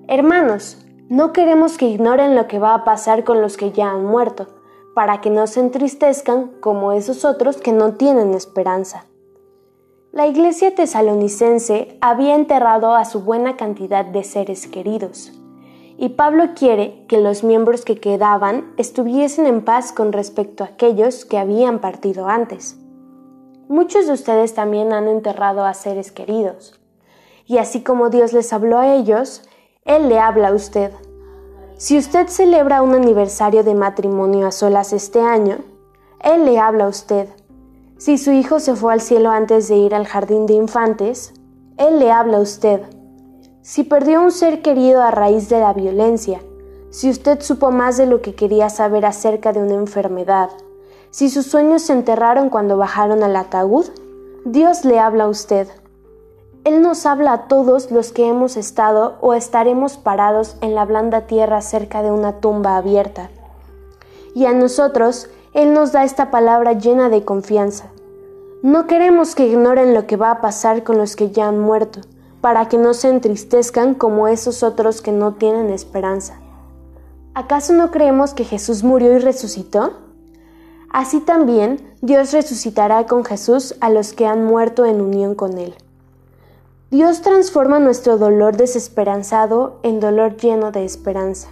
Hermanos, 0.08 0.78
no 1.10 1.34
queremos 1.34 1.78
que 1.78 1.90
ignoren 1.90 2.38
lo 2.38 2.48
que 2.48 2.58
va 2.58 2.74
a 2.74 2.86
pasar 2.86 3.26
con 3.26 3.42
los 3.42 3.58
que 3.58 3.74
ya 3.74 3.92
han 3.92 4.06
muerto 4.06 4.61
para 4.94 5.22
que 5.22 5.30
no 5.30 5.48
se 5.48 5.60
entristezcan 5.60 6.52
como 6.60 6.92
esos 6.92 7.26
otros 7.26 7.58
que 7.58 7.72
no 7.72 7.94
tienen 7.94 8.34
esperanza. 8.34 9.06
La 10.12 10.28
iglesia 10.28 10.76
tesalonicense 10.76 11.98
había 12.02 12.36
enterrado 12.36 12.94
a 12.96 13.06
su 13.06 13.22
buena 13.22 13.56
cantidad 13.56 14.04
de 14.04 14.24
seres 14.24 14.68
queridos, 14.68 15.32
y 15.98 16.10
Pablo 16.10 16.50
quiere 16.56 17.06
que 17.08 17.20
los 17.20 17.44
miembros 17.44 17.86
que 17.86 18.00
quedaban 18.00 18.74
estuviesen 18.78 19.46
en 19.46 19.64
paz 19.64 19.94
con 19.94 20.12
respecto 20.12 20.64
a 20.64 20.68
aquellos 20.68 21.24
que 21.24 21.38
habían 21.38 21.80
partido 21.80 22.28
antes. 22.28 22.78
Muchos 23.70 24.08
de 24.08 24.14
ustedes 24.14 24.54
también 24.54 24.92
han 24.92 25.08
enterrado 25.08 25.64
a 25.64 25.74
seres 25.74 26.12
queridos, 26.12 26.78
y 27.46 27.60
así 27.60 27.82
como 27.82 28.10
Dios 28.10 28.34
les 28.34 28.52
habló 28.52 28.80
a 28.80 28.94
ellos, 28.94 29.44
Él 29.86 30.10
le 30.10 30.20
habla 30.20 30.50
a 30.50 30.54
usted 30.54 30.92
si 31.82 31.98
usted 31.98 32.28
celebra 32.28 32.84
un 32.84 32.94
aniversario 32.94 33.64
de 33.64 33.74
matrimonio 33.74 34.46
a 34.46 34.52
solas 34.52 34.94
este 34.94 35.20
año, 35.20 35.62
Él 36.20 36.46
le 36.46 36.60
habla 36.60 36.86
a 36.86 36.88
usted. 36.88 37.28
Si 37.98 38.20
su 38.20 38.30
hijo 38.30 38.60
se 38.60 38.76
fue 38.76 38.94
al 38.94 39.02
cielo 39.02 39.32
antes 39.32 39.68
de 39.68 39.78
ir 39.78 39.96
al 39.96 40.06
jardín 40.06 40.46
de 40.46 40.54
infantes, 40.54 41.34
Él 41.78 41.98
le 41.98 42.12
habla 42.12 42.38
a 42.38 42.42
usted. 42.42 42.82
Si 43.64 43.84
perdió 43.84 44.22
un 44.22 44.32
ser 44.32 44.62
querido 44.62 45.02
a 45.02 45.10
raíz 45.10 45.50
de 45.50 45.60
la 45.60 45.74
violencia, 45.74 46.40
si 46.92 47.10
usted 47.10 47.42
supo 47.42 47.72
más 47.72 47.98
de 47.98 48.06
lo 48.06 48.22
que 48.22 48.36
quería 48.36 48.70
saber 48.70 49.04
acerca 49.04 49.52
de 49.52 49.64
una 49.64 49.74
enfermedad, 49.74 50.52
si 51.10 51.32
sus 51.32 51.48
sueños 51.48 51.82
se 51.82 51.94
enterraron 51.94 52.52
cuando 52.52 52.78
bajaron 52.78 53.24
al 53.24 53.36
ataúd, 53.36 53.88
Dios 54.46 54.86
le 54.86 55.00
habla 55.00 55.24
a 55.24 55.30
usted. 55.30 55.68
Él 56.64 56.84
nos 56.84 57.08
habla 57.08 57.34
a 57.34 57.48
todos 57.48 57.90
los 57.90 58.12
que 58.12 58.28
hemos 58.28 58.56
estado 58.56 59.18
o 59.20 59.34
estaremos 59.34 59.98
parados 59.98 60.58
en 60.62 60.76
la 60.76 60.86
blanda 60.86 61.22
tierra 61.22 61.60
cerca 61.62 62.04
de 62.04 62.12
una 62.12 62.34
tumba 62.34 62.78
abierta. 62.78 63.32
Y 64.36 64.46
a 64.46 64.54
nosotros, 64.54 65.28
Él 65.54 65.74
nos 65.74 65.92
da 65.92 66.04
esta 66.04 66.30
palabra 66.30 66.74
llena 66.74 67.10
de 67.10 67.26
confianza. 67.26 67.86
No 68.62 68.86
queremos 68.86 69.34
que 69.34 69.48
ignoren 69.48 69.96
lo 69.96 70.06
que 70.06 70.18
va 70.18 70.30
a 70.30 70.40
pasar 70.40 70.84
con 70.84 71.00
los 71.00 71.16
que 71.16 71.32
ya 71.32 71.48
han 71.48 71.60
muerto, 71.60 72.02
para 72.42 72.68
que 72.68 72.78
no 72.78 72.94
se 72.94 73.10
entristezcan 73.10 73.96
como 73.96 74.28
esos 74.28 74.62
otros 74.62 75.02
que 75.02 75.12
no 75.12 75.34
tienen 75.34 75.72
esperanza. 75.72 76.40
¿Acaso 77.34 77.74
no 77.74 77.90
creemos 77.90 78.36
que 78.36 78.46
Jesús 78.46 78.84
murió 78.84 79.14
y 79.14 79.18
resucitó? 79.18 79.94
Así 80.92 81.22
también 81.22 81.96
Dios 82.02 82.34
resucitará 82.34 83.08
con 83.08 83.26
Jesús 83.26 83.76
a 83.82 83.90
los 83.90 84.14
que 84.14 84.28
han 84.28 84.46
muerto 84.46 84.86
en 84.86 85.02
unión 85.02 85.34
con 85.34 85.58
Él. 85.58 85.74
Dios 86.92 87.22
transforma 87.22 87.80
nuestro 87.80 88.18
dolor 88.18 88.58
desesperanzado 88.58 89.80
en 89.82 90.02
dolor 90.02 90.36
lleno 90.36 90.74
de 90.74 90.84
esperanza. 90.84 91.50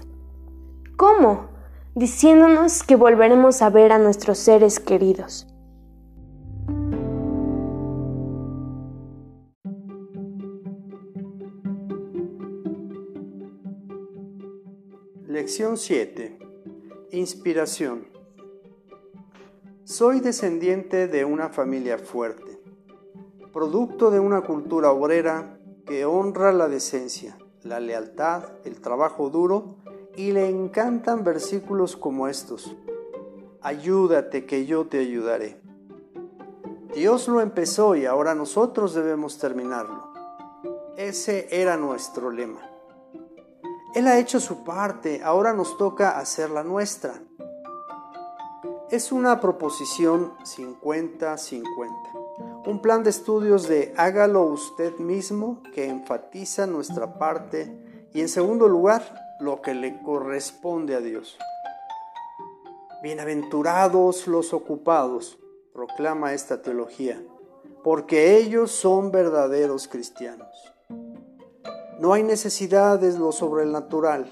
¿Cómo? 0.98 1.48
Diciéndonos 1.96 2.84
que 2.84 2.98
volveremos 2.98 3.62
a 3.62 3.70
ver 3.70 3.94
a 3.94 4.00
nuestros 4.00 4.38
seres 4.38 4.82
queridos. 4.82 5.48
Lección 15.26 15.78
7. 15.78 16.38
Inspiración. 17.12 18.10
Soy 19.86 20.20
descendiente 20.20 21.08
de 21.08 21.24
una 21.24 21.48
familia 21.48 21.98
fuerte 21.98 22.59
producto 23.52 24.12
de 24.12 24.20
una 24.20 24.42
cultura 24.42 24.92
obrera 24.92 25.60
que 25.86 26.06
honra 26.06 26.52
la 26.52 26.68
decencia, 26.68 27.38
la 27.64 27.80
lealtad, 27.80 28.44
el 28.64 28.80
trabajo 28.80 29.30
duro 29.30 29.78
y 30.16 30.32
le 30.32 30.50
encantan 30.50 31.24
versículos 31.24 31.96
como 31.96 32.28
estos. 32.28 32.76
Ayúdate 33.62 34.46
que 34.46 34.66
yo 34.66 34.88
te 34.88 35.00
ayudaré. 35.00 35.62
Dios 36.94 37.28
lo 37.28 37.42
empezó 37.42 37.96
y 37.96 38.06
ahora 38.06 38.36
nosotros 38.36 38.94
debemos 38.94 39.38
terminarlo. 39.38 40.12
Ese 40.98 41.48
era 41.52 41.78
nuestro 41.78 42.32
lema. 42.32 42.70
Él 43.96 44.08
ha 44.08 44.20
hecho 44.20 44.40
su 44.40 44.64
parte, 44.64 45.22
ahora 45.24 45.54
nos 45.54 45.78
toca 45.78 46.20
hacer 46.20 46.50
la 46.50 46.64
nuestra. 46.64 47.22
Es 48.92 49.12
una 49.12 49.40
proposición 49.40 50.34
50-50, 50.40 51.64
un 52.66 52.82
plan 52.82 53.04
de 53.04 53.10
estudios 53.10 53.68
de 53.68 53.94
hágalo 53.98 54.44
usted 54.44 54.98
mismo 54.98 55.64
que 55.74 55.88
enfatiza 55.88 56.68
nuestra 56.68 57.18
parte 57.18 58.10
y 58.14 58.22
en 58.22 58.30
segundo 58.30 58.68
lugar 58.68 59.04
lo 59.40 59.62
que 59.62 59.74
le 59.74 60.02
corresponde 60.02 60.96
a 60.96 61.00
Dios. 61.00 61.38
Bienaventurados 63.02 64.28
los 64.28 64.54
ocupados, 64.54 65.40
proclama 65.74 66.34
esta 66.34 66.62
teología, 66.62 67.24
porque 67.82 68.38
ellos 68.38 68.72
son 68.72 69.12
verdaderos 69.12 69.88
cristianos. 69.88 70.74
No 72.00 72.12
hay 72.12 72.24
necesidad 72.24 73.00
de 73.00 73.18
lo 73.18 73.32
sobrenatural, 73.32 74.30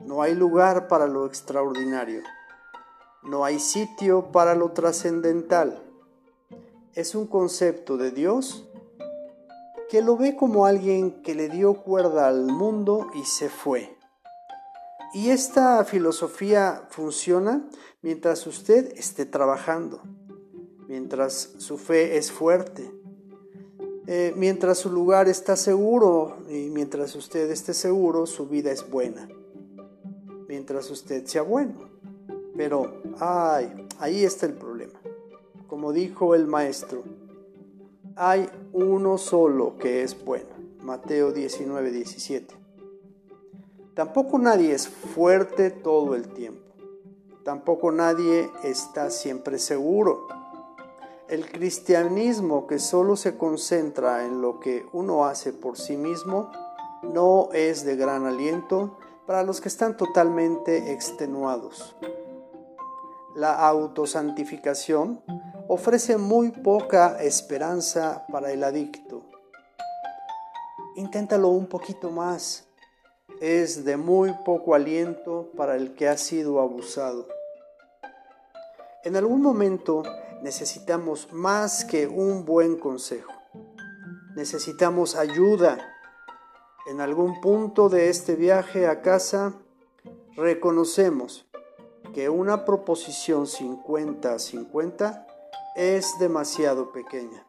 no 0.00 0.22
hay 0.22 0.34
lugar 0.34 0.88
para 0.88 1.06
lo 1.06 1.26
extraordinario, 1.26 2.22
no 3.22 3.44
hay 3.44 3.58
sitio 3.58 4.32
para 4.32 4.54
lo 4.54 4.72
trascendental. 4.72 5.83
Es 6.94 7.16
un 7.16 7.26
concepto 7.26 7.96
de 7.96 8.12
Dios 8.12 8.68
que 9.90 10.00
lo 10.00 10.16
ve 10.16 10.36
como 10.36 10.64
alguien 10.64 11.22
que 11.22 11.34
le 11.34 11.48
dio 11.48 11.74
cuerda 11.74 12.28
al 12.28 12.46
mundo 12.46 13.08
y 13.14 13.24
se 13.24 13.48
fue. 13.48 13.96
Y 15.12 15.30
esta 15.30 15.84
filosofía 15.84 16.86
funciona 16.90 17.68
mientras 18.00 18.46
usted 18.46 18.92
esté 18.96 19.26
trabajando, 19.26 20.02
mientras 20.86 21.54
su 21.58 21.78
fe 21.78 22.16
es 22.16 22.30
fuerte, 22.30 22.92
eh, 24.06 24.32
mientras 24.36 24.78
su 24.78 24.90
lugar 24.90 25.28
está 25.28 25.56
seguro 25.56 26.38
y 26.48 26.70
mientras 26.70 27.16
usted 27.16 27.50
esté 27.50 27.74
seguro, 27.74 28.26
su 28.26 28.46
vida 28.46 28.70
es 28.70 28.88
buena. 28.88 29.28
Mientras 30.46 30.88
usted 30.90 31.26
sea 31.26 31.42
bueno. 31.42 31.90
Pero, 32.56 33.02
ay, 33.18 33.88
ahí 33.98 34.24
está 34.24 34.46
el 34.46 34.52
problema. 34.52 34.73
Como 35.74 35.92
dijo 35.92 36.36
el 36.36 36.46
maestro, 36.46 37.02
hay 38.14 38.48
uno 38.72 39.18
solo 39.18 39.76
que 39.76 40.04
es 40.04 40.24
bueno. 40.24 40.50
Mateo 40.78 41.32
19, 41.32 41.90
17. 41.90 42.54
Tampoco 43.92 44.38
nadie 44.38 44.72
es 44.72 44.86
fuerte 44.86 45.72
todo 45.72 46.14
el 46.14 46.28
tiempo. 46.28 46.62
Tampoco 47.42 47.90
nadie 47.90 48.48
está 48.62 49.10
siempre 49.10 49.58
seguro. 49.58 50.28
El 51.26 51.50
cristianismo 51.50 52.68
que 52.68 52.78
solo 52.78 53.16
se 53.16 53.36
concentra 53.36 54.24
en 54.24 54.40
lo 54.40 54.60
que 54.60 54.86
uno 54.92 55.24
hace 55.24 55.52
por 55.52 55.76
sí 55.76 55.96
mismo 55.96 56.52
no 57.02 57.48
es 57.52 57.84
de 57.84 57.96
gran 57.96 58.26
aliento 58.26 58.96
para 59.26 59.42
los 59.42 59.60
que 59.60 59.70
están 59.70 59.96
totalmente 59.96 60.92
extenuados. 60.92 61.96
La 63.34 63.66
autosantificación 63.66 65.20
ofrece 65.68 66.18
muy 66.18 66.50
poca 66.50 67.22
esperanza 67.22 68.26
para 68.30 68.52
el 68.52 68.64
adicto. 68.64 69.22
Inténtalo 70.96 71.48
un 71.48 71.66
poquito 71.66 72.10
más. 72.10 72.68
Es 73.40 73.84
de 73.84 73.96
muy 73.96 74.32
poco 74.44 74.74
aliento 74.74 75.50
para 75.56 75.76
el 75.76 75.94
que 75.94 76.08
ha 76.08 76.16
sido 76.16 76.60
abusado. 76.60 77.26
En 79.04 79.16
algún 79.16 79.42
momento 79.42 80.02
necesitamos 80.42 81.32
más 81.32 81.84
que 81.84 82.06
un 82.06 82.44
buen 82.44 82.78
consejo. 82.78 83.32
Necesitamos 84.36 85.16
ayuda. 85.16 85.78
En 86.86 87.00
algún 87.00 87.40
punto 87.40 87.88
de 87.88 88.10
este 88.10 88.36
viaje 88.36 88.86
a 88.86 89.00
casa 89.00 89.54
reconocemos 90.36 91.46
que 92.12 92.28
una 92.28 92.64
proposición 92.64 93.46
50-50 93.46 95.33
es 95.76 96.18
demasiado 96.18 96.92
pequeña. 96.92 97.46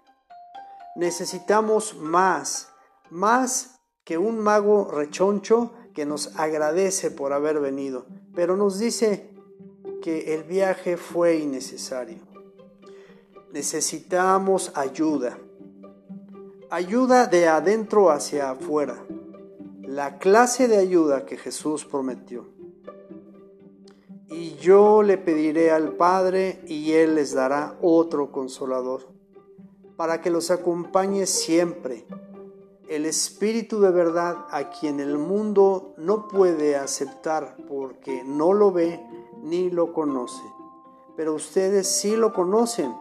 Necesitamos 0.95 1.95
más, 1.97 2.69
más 3.09 3.79
que 4.03 4.17
un 4.17 4.39
mago 4.39 4.89
rechoncho 4.91 5.73
que 5.93 6.05
nos 6.05 6.35
agradece 6.37 7.11
por 7.11 7.33
haber 7.33 7.59
venido, 7.59 8.05
pero 8.33 8.55
nos 8.55 8.79
dice 8.79 9.33
que 10.01 10.33
el 10.33 10.43
viaje 10.43 10.97
fue 10.97 11.37
innecesario 11.37 12.35
necesitamos 13.55 14.73
ayuda. 14.75 15.37
Ayuda 16.69 17.25
de 17.27 17.47
adentro 17.47 18.11
hacia 18.11 18.51
afuera. 18.51 19.01
La 19.81 20.17
clase 20.17 20.67
de 20.67 20.75
ayuda 20.75 21.25
que 21.25 21.37
Jesús 21.37 21.85
prometió. 21.85 22.49
Y 24.29 24.55
yo 24.55 25.03
le 25.03 25.17
pediré 25.17 25.71
al 25.71 25.93
Padre 25.93 26.61
y 26.67 26.93
Él 26.93 27.15
les 27.15 27.33
dará 27.33 27.77
otro 27.81 28.31
consolador, 28.31 29.07
para 29.95 30.21
que 30.21 30.29
los 30.31 30.51
acompañe 30.51 31.25
siempre. 31.25 32.05
El 32.89 33.05
Espíritu 33.05 33.79
de 33.81 33.91
verdad 33.91 34.45
a 34.49 34.69
quien 34.69 34.99
el 34.99 35.17
mundo 35.17 35.93
no 35.97 36.27
puede 36.27 36.75
aceptar 36.75 37.55
porque 37.67 38.23
no 38.23 38.53
lo 38.53 38.71
ve 38.71 39.03
ni 39.41 39.69
lo 39.69 39.93
conoce. 39.93 40.43
Pero 41.15 41.33
ustedes 41.33 41.87
sí 41.87 42.15
lo 42.15 42.33
conocen 42.33 42.93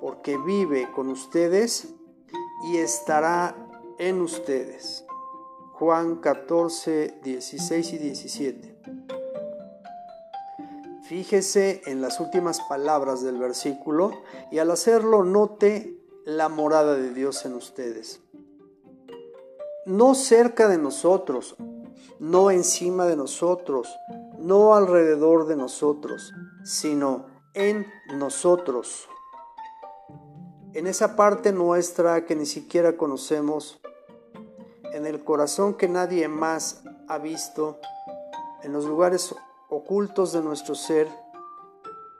porque 0.00 0.36
vive 0.36 0.90
con 0.92 1.08
ustedes 1.08 1.94
y 2.64 2.76
estará 2.78 3.56
en 3.98 4.20
ustedes. 4.20 5.04
Juan 5.72 6.16
14, 6.16 7.20
16 7.22 7.92
y 7.94 7.98
17. 7.98 9.19
Fíjese 11.10 11.82
en 11.86 12.00
las 12.00 12.20
últimas 12.20 12.60
palabras 12.68 13.20
del 13.20 13.36
versículo 13.36 14.22
y 14.52 14.60
al 14.60 14.70
hacerlo 14.70 15.24
note 15.24 15.98
la 16.24 16.48
morada 16.48 16.94
de 16.94 17.12
Dios 17.12 17.44
en 17.44 17.54
ustedes. 17.54 18.20
No 19.86 20.14
cerca 20.14 20.68
de 20.68 20.78
nosotros, 20.78 21.56
no 22.20 22.52
encima 22.52 23.06
de 23.06 23.16
nosotros, 23.16 23.88
no 24.38 24.76
alrededor 24.76 25.48
de 25.48 25.56
nosotros, 25.56 26.32
sino 26.62 27.26
en 27.54 27.88
nosotros 28.14 29.08
en 30.74 30.86
esa 30.86 31.16
parte 31.16 31.50
nuestra 31.50 32.24
que 32.24 32.36
ni 32.36 32.46
siquiera 32.46 32.96
conocemos, 32.96 33.80
en 34.92 35.08
el 35.08 35.24
corazón 35.24 35.74
que 35.74 35.88
nadie 35.88 36.28
más 36.28 36.84
ha 37.08 37.18
visto, 37.18 37.80
en 38.62 38.72
los 38.72 38.84
lugares 38.84 39.34
ocultos 39.70 40.32
de 40.32 40.42
nuestro 40.42 40.74
ser, 40.74 41.08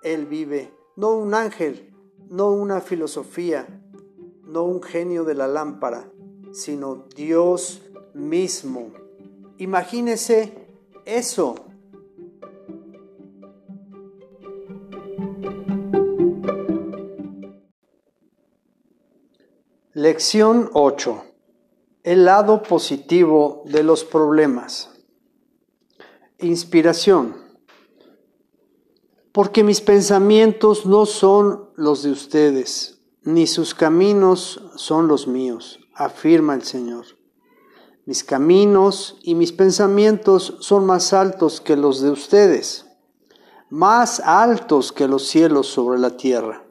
Él 0.02 0.26
vive, 0.26 0.72
no 0.96 1.12
un 1.12 1.34
ángel, 1.34 1.94
no 2.28 2.52
una 2.52 2.80
filosofía, 2.80 3.66
no 4.44 4.64
un 4.64 4.82
genio 4.82 5.24
de 5.24 5.34
la 5.34 5.46
lámpara, 5.46 6.10
sino 6.52 7.06
Dios 7.14 7.82
mismo. 8.14 8.92
Imagínese 9.58 10.54
eso 11.04 11.54
Lección 19.92 20.70
8. 20.72 21.24
El 22.04 22.24
lado 22.24 22.62
positivo 22.62 23.64
de 23.66 23.82
los 23.82 24.04
problemas. 24.04 24.99
Inspiración. 26.42 27.36
Porque 29.32 29.62
mis 29.62 29.80
pensamientos 29.80 30.86
no 30.86 31.04
son 31.04 31.68
los 31.76 32.02
de 32.02 32.10
ustedes, 32.10 33.02
ni 33.22 33.46
sus 33.46 33.74
caminos 33.74 34.62
son 34.76 35.06
los 35.06 35.26
míos, 35.26 35.80
afirma 35.94 36.54
el 36.54 36.62
Señor. 36.62 37.04
Mis 38.06 38.24
caminos 38.24 39.18
y 39.22 39.34
mis 39.34 39.52
pensamientos 39.52 40.56
son 40.60 40.86
más 40.86 41.12
altos 41.12 41.60
que 41.60 41.76
los 41.76 42.00
de 42.00 42.10
ustedes, 42.10 42.86
más 43.68 44.20
altos 44.20 44.92
que 44.92 45.06
los 45.06 45.28
cielos 45.28 45.66
sobre 45.66 45.98
la 45.98 46.16
tierra. 46.16 46.66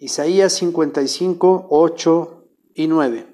Isaías 0.00 0.54
55, 0.54 1.68
8 1.70 2.44
y 2.74 2.88
9. 2.88 3.29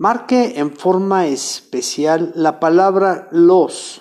Marque 0.00 0.58
en 0.58 0.74
forma 0.74 1.26
especial 1.26 2.32
la 2.34 2.58
palabra 2.58 3.28
los. 3.32 4.00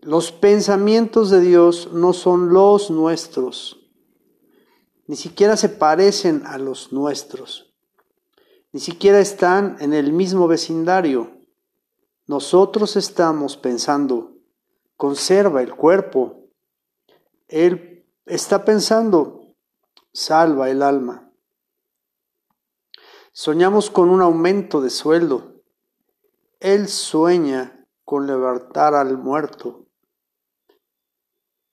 Los 0.00 0.32
pensamientos 0.32 1.28
de 1.28 1.40
Dios 1.42 1.90
no 1.92 2.14
son 2.14 2.54
los 2.54 2.90
nuestros, 2.90 3.78
ni 5.06 5.16
siquiera 5.16 5.58
se 5.58 5.68
parecen 5.68 6.44
a 6.46 6.56
los 6.56 6.94
nuestros, 6.94 7.74
ni 8.72 8.80
siquiera 8.80 9.20
están 9.20 9.76
en 9.80 9.92
el 9.92 10.14
mismo 10.14 10.48
vecindario. 10.48 11.30
Nosotros 12.26 12.96
estamos 12.96 13.58
pensando, 13.58 14.32
conserva 14.96 15.60
el 15.60 15.74
cuerpo. 15.74 16.46
Él 17.48 18.06
está 18.24 18.64
pensando, 18.64 19.42
salva 20.10 20.70
el 20.70 20.82
alma. 20.82 21.29
Soñamos 23.32 23.90
con 23.90 24.10
un 24.10 24.22
aumento 24.22 24.80
de 24.80 24.90
sueldo. 24.90 25.62
Él 26.58 26.88
sueña 26.88 27.86
con 28.04 28.26
levantar 28.26 28.94
al 28.94 29.18
muerto. 29.18 29.86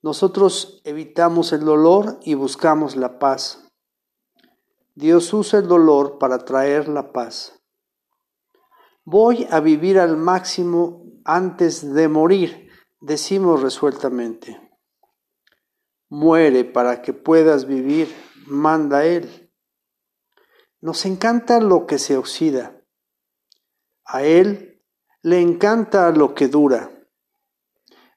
Nosotros 0.04 0.82
evitamos 0.84 1.52
el 1.54 1.66
dolor 1.66 2.20
y 2.22 2.36
buscamos 2.36 2.96
la 2.96 3.18
paz. 3.18 3.68
Dios 4.94 5.34
usa 5.34 5.60
el 5.60 5.68
dolor 5.68 6.20
para 6.20 6.40
traer 6.40 6.88
la 6.88 7.12
paz. 7.12 7.60
Voy 9.04 9.48
a 9.50 9.60
vivir 9.60 10.00
al 10.00 10.16
máximo 10.16 11.04
antes 11.26 11.94
de 11.94 12.08
morir, 12.08 12.70
decimos 13.02 13.62
resueltamente. 13.62 14.62
Muere 16.10 16.66
para 16.66 17.02
que 17.02 17.14
puedas 17.14 17.66
vivir, 17.66 18.14
manda 18.46 19.06
Él. 19.06 19.47
Nos 20.80 21.06
encanta 21.06 21.60
lo 21.60 21.88
que 21.88 21.98
se 21.98 22.18
oxida. 22.18 22.84
A 24.06 24.24
Él 24.24 24.84
le 25.22 25.42
encanta 25.42 26.12
lo 26.12 26.36
que 26.36 26.48
dura. 26.48 26.92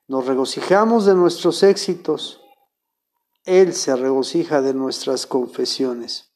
Nos 0.06 0.26
regocijamos 0.26 1.06
de 1.06 1.14
nuestros 1.14 1.62
éxitos. 1.62 2.42
Él 3.44 3.72
se 3.72 3.96
regocija 3.96 4.60
de 4.60 4.74
nuestras 4.74 5.26
confesiones. 5.26 6.34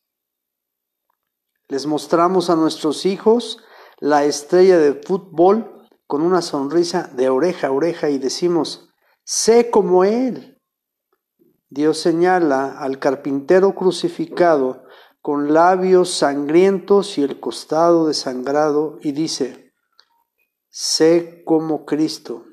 Les 1.69 1.87
mostramos 1.87 2.51
a 2.51 2.57
nuestros 2.57 3.05
hijos 3.05 3.59
la 3.99 4.25
estrella 4.25 4.79
de 4.79 4.95
fútbol 4.95 5.89
con 6.07 6.23
una 6.23 6.43
sonrisa 6.43 7.11
de 7.15 7.29
oreja 7.29 7.69
a 7.69 7.73
oreja 7.73 8.11
y 8.11 8.19
decimos, 8.19 8.91
sé 9.25 9.71
como 9.71 10.05
Él. 10.05 10.61
Dios 11.69 11.99
señala 11.99 12.79
al 12.79 12.99
carpintero 12.99 13.75
crucificado 13.75 14.84
con 15.25 15.55
labios 15.55 16.11
sangrientos 16.11 17.17
y 17.17 17.23
el 17.23 17.41
costado 17.41 18.09
desangrado 18.09 18.99
y 19.01 19.13
dice, 19.13 19.73
sé 20.69 21.43
como 21.47 21.87
Cristo. 21.87 22.45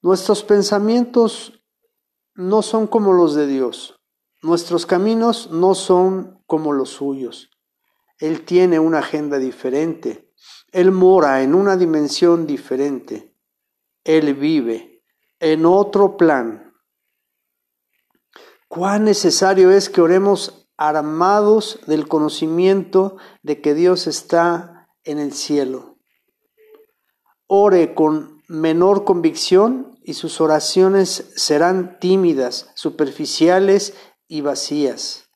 Nuestros 0.00 0.44
pensamientos 0.44 1.64
no 2.36 2.62
son 2.62 2.86
como 2.86 3.12
los 3.12 3.34
de 3.34 3.48
Dios, 3.48 4.00
nuestros 4.42 4.86
caminos 4.86 5.50
no 5.50 5.74
son 5.74 6.40
como 6.46 6.72
los 6.72 6.90
suyos. 6.90 7.50
Él 8.20 8.44
tiene 8.44 8.78
una 8.78 9.00
agenda 9.00 9.40
diferente, 9.40 10.32
Él 10.70 10.92
mora 10.92 11.42
en 11.42 11.52
una 11.52 11.76
dimensión 11.76 12.46
diferente, 12.46 13.34
Él 14.04 14.34
vive 14.34 15.02
en 15.40 15.66
otro 15.66 16.16
plan. 16.16 16.61
Cuán 18.74 19.04
necesario 19.04 19.70
es 19.70 19.90
que 19.90 20.00
oremos 20.00 20.66
armados 20.78 21.80
del 21.86 22.08
conocimiento 22.08 23.18
de 23.42 23.60
que 23.60 23.74
Dios 23.74 24.06
está 24.06 24.88
en 25.04 25.18
el 25.18 25.34
cielo. 25.34 25.98
Ore 27.46 27.92
con 27.92 28.42
menor 28.48 29.04
convicción 29.04 29.98
y 30.02 30.14
sus 30.14 30.40
oraciones 30.40 31.32
serán 31.36 31.98
tímidas, 32.00 32.70
superficiales 32.74 33.92
y 34.26 34.40
vacías. 34.40 35.28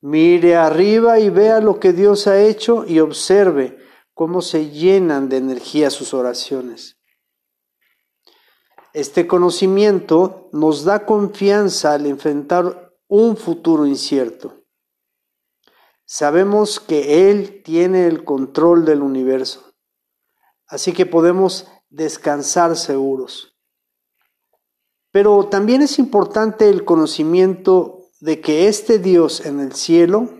Mire 0.00 0.56
arriba 0.56 1.18
y 1.18 1.28
vea 1.28 1.60
lo 1.60 1.78
que 1.78 1.92
Dios 1.92 2.26
ha 2.26 2.40
hecho 2.40 2.86
y 2.86 3.00
observe 3.00 3.76
cómo 4.14 4.40
se 4.40 4.70
llenan 4.70 5.28
de 5.28 5.36
energía 5.36 5.90
sus 5.90 6.14
oraciones. 6.14 6.97
Este 8.94 9.26
conocimiento 9.26 10.48
nos 10.52 10.84
da 10.84 11.04
confianza 11.04 11.92
al 11.92 12.06
enfrentar 12.06 12.94
un 13.06 13.36
futuro 13.36 13.86
incierto. 13.86 14.64
Sabemos 16.04 16.80
que 16.80 17.30
Él 17.30 17.62
tiene 17.62 18.06
el 18.06 18.24
control 18.24 18.86
del 18.86 19.02
universo, 19.02 19.74
así 20.66 20.92
que 20.92 21.04
podemos 21.04 21.66
descansar 21.90 22.76
seguros. 22.76 23.58
Pero 25.10 25.48
también 25.48 25.82
es 25.82 25.98
importante 25.98 26.68
el 26.70 26.84
conocimiento 26.84 28.10
de 28.20 28.40
que 28.40 28.68
este 28.68 28.98
Dios 28.98 29.44
en 29.44 29.60
el 29.60 29.74
cielo 29.74 30.30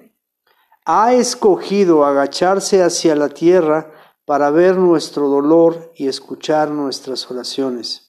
ha 0.86 1.12
escogido 1.12 2.06
agacharse 2.06 2.82
hacia 2.82 3.14
la 3.14 3.28
tierra 3.28 3.92
para 4.24 4.50
ver 4.50 4.76
nuestro 4.76 5.28
dolor 5.28 5.92
y 5.94 6.08
escuchar 6.08 6.70
nuestras 6.70 7.30
oraciones. 7.30 8.07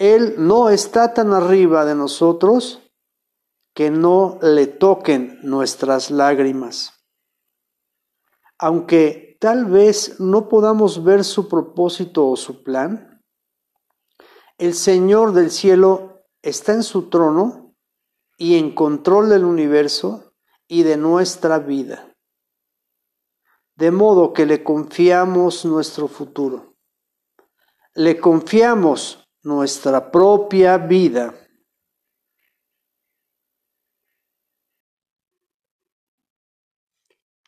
Él 0.00 0.36
no 0.38 0.70
está 0.70 1.12
tan 1.12 1.34
arriba 1.34 1.84
de 1.84 1.94
nosotros 1.94 2.90
que 3.74 3.90
no 3.90 4.38
le 4.40 4.66
toquen 4.66 5.38
nuestras 5.42 6.10
lágrimas. 6.10 7.04
Aunque 8.58 9.36
tal 9.40 9.66
vez 9.66 10.18
no 10.18 10.48
podamos 10.48 11.04
ver 11.04 11.22
su 11.22 11.50
propósito 11.50 12.26
o 12.28 12.36
su 12.36 12.62
plan, 12.62 13.22
el 14.56 14.72
Señor 14.72 15.34
del 15.34 15.50
cielo 15.50 16.22
está 16.40 16.72
en 16.72 16.82
su 16.82 17.10
trono 17.10 17.76
y 18.38 18.56
en 18.56 18.74
control 18.74 19.28
del 19.28 19.44
universo 19.44 20.32
y 20.66 20.82
de 20.82 20.96
nuestra 20.96 21.58
vida. 21.58 22.16
De 23.76 23.90
modo 23.90 24.32
que 24.32 24.46
le 24.46 24.64
confiamos 24.64 25.66
nuestro 25.66 26.08
futuro. 26.08 26.74
Le 27.92 28.18
confiamos 28.18 29.19
nuestra 29.42 30.10
propia 30.10 30.76
vida. 30.78 31.34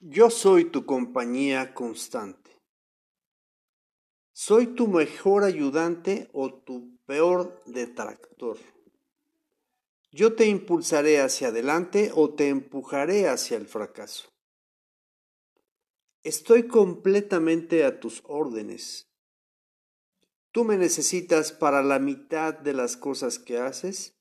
Yo 0.01 0.31
soy 0.31 0.65
tu 0.65 0.85
compañía 0.85 1.75
constante. 1.75 2.51
Soy 4.33 4.75
tu 4.75 4.89
mejor 4.89 5.45
ayudante 5.45 6.29
o 6.33 6.53
tu 6.53 6.99
peor 7.07 7.63
detractor. 7.67 8.59
Yo 10.11 10.35
te 10.35 10.47
impulsaré 10.47 11.21
hacia 11.21 11.49
adelante 11.49 12.11
o 12.15 12.35
te 12.35 12.49
empujaré 12.49 13.29
hacia 13.29 13.57
el 13.57 13.67
fracaso. 13.67 14.33
Estoy 16.25 16.67
completamente 16.67 17.85
a 17.85 18.01
tus 18.01 18.23
órdenes. 18.27 19.12
Tú 20.53 20.65
me 20.65 20.77
necesitas 20.77 21.51
para 21.53 21.83
la 21.83 21.99
mitad 21.99 22.55
de 22.55 22.73
las 22.73 22.97
cosas 22.97 23.39
que 23.39 23.59
haces 23.59 24.15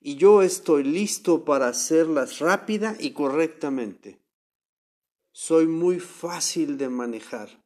y 0.00 0.16
yo 0.16 0.42
estoy 0.42 0.82
listo 0.82 1.44
para 1.44 1.68
hacerlas 1.68 2.40
rápida 2.40 2.96
y 2.98 3.12
correctamente 3.12 4.24
soy 5.34 5.66
muy 5.66 5.98
fácil 5.98 6.78
de 6.78 6.88
manejar. 6.88 7.60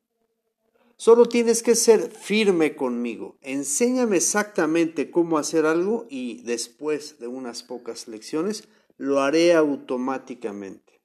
Solo 0.97 1.27
tienes 1.27 1.63
que 1.63 1.75
ser 1.75 2.11
firme 2.11 2.75
conmigo. 2.75 3.37
Enséñame 3.43 4.17
exactamente 4.17 5.11
cómo 5.11 5.37
hacer 5.37 5.67
algo 5.67 6.07
y 6.09 6.43
después 6.45 7.19
de 7.21 7.27
unas 7.27 7.63
pocas 7.63 8.09
lecciones 8.09 8.67
lo 8.97 9.21
haré 9.21 9.53
automáticamente. 9.53 11.03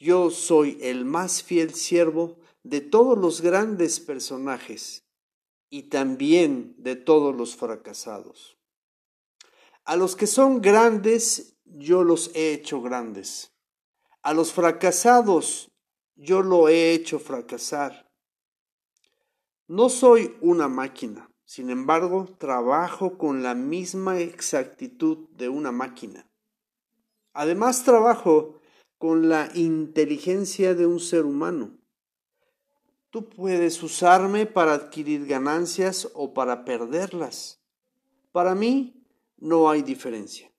Yo 0.00 0.30
soy 0.30 0.78
el 0.82 1.04
más 1.04 1.44
fiel 1.44 1.72
siervo 1.74 2.40
de 2.64 2.80
todos 2.80 3.16
los 3.16 3.40
grandes 3.40 4.00
personajes 4.00 5.05
y 5.70 5.84
también 5.84 6.74
de 6.78 6.96
todos 6.96 7.34
los 7.34 7.56
fracasados. 7.56 8.56
A 9.84 9.96
los 9.96 10.16
que 10.16 10.26
son 10.26 10.60
grandes, 10.60 11.56
yo 11.64 12.04
los 12.04 12.30
he 12.34 12.52
hecho 12.52 12.82
grandes 12.82 13.52
a 14.26 14.34
los 14.34 14.52
fracasados 14.52 15.70
yo 16.16 16.42
lo 16.42 16.68
he 16.68 16.92
hecho 16.92 17.20
fracasar. 17.20 18.10
No 19.68 19.88
soy 19.88 20.34
una 20.40 20.66
máquina, 20.66 21.30
sin 21.44 21.70
embargo, 21.70 22.26
trabajo 22.36 23.18
con 23.18 23.44
la 23.44 23.54
misma 23.54 24.18
exactitud 24.18 25.28
de 25.36 25.48
una 25.48 25.70
máquina. 25.70 26.28
Además, 27.34 27.84
trabajo 27.84 28.58
con 28.98 29.28
la 29.28 29.48
inteligencia 29.54 30.74
de 30.74 30.86
un 30.86 30.98
ser 30.98 31.24
humano. 31.24 31.75
Tú 33.16 33.30
puedes 33.30 33.82
usarme 33.82 34.44
para 34.44 34.74
adquirir 34.74 35.24
ganancias 35.24 36.10
o 36.12 36.34
para 36.34 36.66
perderlas. 36.66 37.58
Para 38.30 38.54
mí 38.54 39.06
no 39.38 39.70
hay 39.70 39.80
diferencia. 39.80 40.52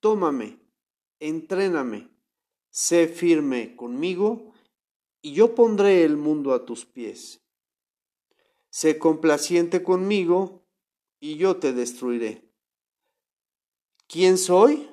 Tómame, 0.00 0.58
entréname, 1.20 2.10
Sé 2.70 3.06
firme 3.06 3.76
conmigo 3.76 4.52
y 5.22 5.32
yo 5.32 5.54
pondré 5.54 6.02
el 6.02 6.16
mundo 6.16 6.52
a 6.54 6.64
tus 6.64 6.84
pies. 6.84 7.40
Sé 8.68 8.98
complaciente 8.98 9.84
conmigo 9.84 10.66
y 11.20 11.36
yo 11.36 11.58
te 11.58 11.72
destruiré. 11.72 12.50
¿Quién 14.08 14.38
soy? 14.38 14.90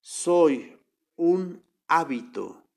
Soy 0.00 0.78
un 1.16 1.62
hábito. 1.88 2.69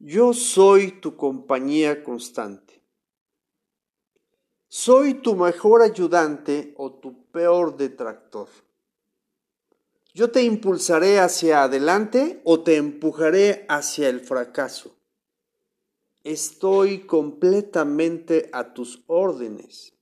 Yo 0.00 0.32
soy 0.32 0.92
tu 1.00 1.16
compañía 1.16 2.04
constante. 2.04 2.84
Soy 4.68 5.14
tu 5.14 5.34
mejor 5.34 5.82
ayudante 5.82 6.72
o 6.76 6.92
tu 6.92 7.24
peor 7.32 7.76
detractor. 7.76 8.48
Yo 10.14 10.30
te 10.30 10.42
impulsaré 10.42 11.18
hacia 11.18 11.64
adelante 11.64 12.40
o 12.44 12.60
te 12.60 12.76
empujaré 12.76 13.66
hacia 13.68 14.08
el 14.08 14.20
fracaso. 14.20 14.96
Estoy 16.22 17.00
completamente 17.00 18.50
a 18.52 18.74
tus 18.74 19.02
órdenes. 19.06 19.94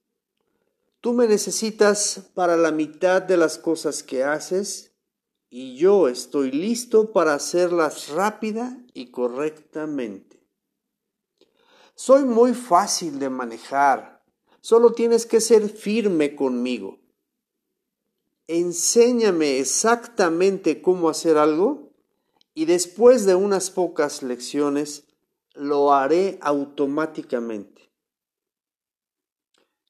Tú 1.00 1.12
me 1.12 1.26
necesitas 1.26 2.30
para 2.34 2.56
la 2.56 2.72
mitad 2.72 3.22
de 3.22 3.36
las 3.36 3.56
cosas 3.56 4.02
que 4.02 4.24
haces 4.24 4.95
y 5.58 5.74
yo 5.74 6.06
estoy 6.06 6.50
listo 6.50 7.12
para 7.12 7.32
hacerlas 7.32 8.10
rápida 8.10 8.78
y 8.92 9.06
correctamente. 9.06 10.38
Soy 11.94 12.24
muy 12.24 12.52
fácil 12.52 13.18
de 13.18 13.30
manejar, 13.30 14.22
solo 14.60 14.92
tienes 14.92 15.24
que 15.24 15.40
ser 15.40 15.70
firme 15.70 16.36
conmigo. 16.36 16.98
Enséñame 18.46 19.58
exactamente 19.58 20.82
cómo 20.82 21.08
hacer 21.08 21.38
algo 21.38 21.90
y 22.52 22.66
después 22.66 23.24
de 23.24 23.34
unas 23.34 23.70
pocas 23.70 24.22
lecciones 24.22 25.04
lo 25.54 25.94
haré 25.94 26.36
automáticamente. 26.42 27.90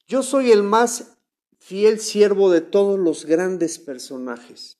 Yo 0.07 0.23
soy 0.23 0.53
el 0.53 0.63
más 0.63 1.17
fiel 1.59 1.99
siervo 1.99 2.49
de 2.51 2.61
todos 2.61 2.97
los 2.97 3.25
grandes 3.25 3.79
personajes 3.79 4.76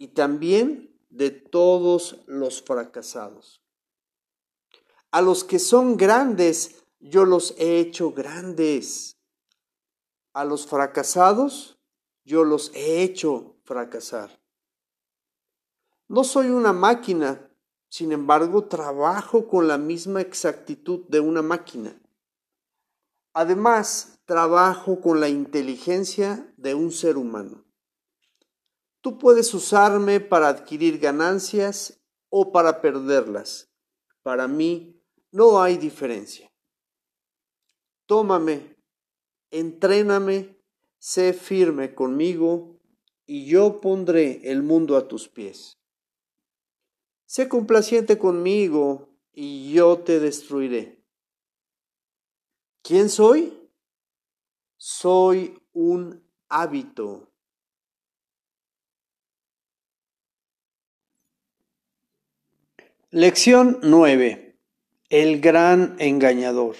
y 0.00 0.08
también 0.08 0.98
de 1.10 1.30
todos 1.30 2.22
los 2.26 2.62
fracasados. 2.62 3.62
A 5.10 5.20
los 5.20 5.44
que 5.44 5.58
son 5.58 5.98
grandes, 5.98 6.84
yo 7.00 7.26
los 7.26 7.54
he 7.58 7.80
hecho 7.80 8.10
grandes. 8.10 9.18
A 10.32 10.46
los 10.46 10.66
fracasados, 10.66 11.78
yo 12.24 12.44
los 12.44 12.72
he 12.74 13.02
hecho 13.02 13.56
fracasar. 13.64 14.40
No 16.08 16.24
soy 16.24 16.48
una 16.48 16.72
máquina, 16.72 17.50
sin 17.90 18.12
embargo, 18.12 18.64
trabajo 18.64 19.48
con 19.48 19.68
la 19.68 19.76
misma 19.76 20.22
exactitud 20.22 21.00
de 21.08 21.20
una 21.20 21.42
máquina. 21.42 22.00
Además, 23.34 24.18
trabajo 24.24 25.02
con 25.02 25.20
la 25.20 25.28
inteligencia 25.28 26.50
de 26.56 26.74
un 26.74 26.90
ser 26.90 27.18
humano. 27.18 27.69
Tú 29.00 29.18
puedes 29.18 29.54
usarme 29.54 30.20
para 30.20 30.48
adquirir 30.48 30.98
ganancias 30.98 32.00
o 32.28 32.52
para 32.52 32.80
perderlas. 32.80 33.70
Para 34.22 34.46
mí 34.46 35.02
no 35.32 35.62
hay 35.62 35.78
diferencia. 35.78 36.52
Tómame, 38.06 38.76
entréname, 39.50 40.58
sé 40.98 41.32
firme 41.32 41.94
conmigo 41.94 42.80
y 43.24 43.46
yo 43.46 43.80
pondré 43.80 44.50
el 44.50 44.62
mundo 44.62 44.96
a 44.96 45.08
tus 45.08 45.28
pies. 45.28 45.78
Sé 47.26 47.48
complaciente 47.48 48.18
conmigo 48.18 49.08
y 49.32 49.72
yo 49.72 50.00
te 50.00 50.18
destruiré. 50.18 51.04
¿Quién 52.82 53.08
soy? 53.08 53.70
Soy 54.76 55.62
un 55.72 56.28
hábito. 56.48 57.29
Lección 63.12 63.80
9. 63.82 64.56
El 65.08 65.40
gran 65.40 65.96
engañador. 65.98 66.76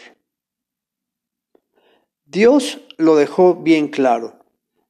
Dios 2.24 2.78
lo 2.98 3.16
dejó 3.16 3.56
bien 3.56 3.88
claro. 3.88 4.38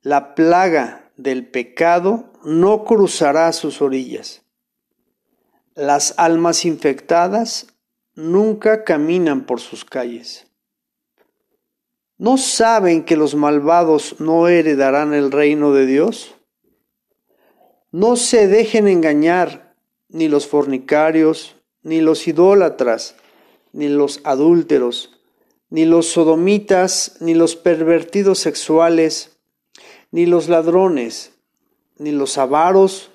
La 0.03 0.35
plaga 0.35 1.11
del 1.17 1.49
pecado 1.49 2.31
no 2.45 2.85
cruzará 2.85 3.51
sus 3.55 3.81
orillas. 3.81 4.43
Las 5.75 6.13
almas 6.19 6.67
infectadas 6.67 7.69
nunca 8.15 8.85
caminan 8.85 9.47
por 9.47 9.61
sus 9.61 9.87
calles. 9.87 10.47
¿No 12.19 12.37
saben 12.37 13.03
que 13.03 13.17
los 13.17 13.35
malvados 13.35 14.17
no 14.21 14.47
heredarán 14.49 15.15
el 15.15 15.33
reino 15.33 15.73
de 15.73 15.87
Dios? 15.87 16.35
No 17.91 18.17
se 18.17 18.47
dejen 18.47 18.89
engañar 18.89 19.70
ni 20.11 20.29
los 20.29 20.47
fornicarios, 20.47 21.57
ni 21.83 22.01
los 22.01 22.27
idólatras, 22.29 23.17
ni 23.73 23.89
los 23.89 24.21
adúlteros, 24.25 25.19
ni 25.71 25.85
los 25.85 26.07
sodomitas, 26.07 27.17
ni 27.21 27.35
los 27.35 27.57
pervertidos 27.57 28.39
sexuales, 28.39 29.39
ni 30.11 30.27
los 30.27 30.49
ladrones, 30.49 31.33
ni 31.99 32.11
los 32.13 32.39
avaros, 32.39 33.11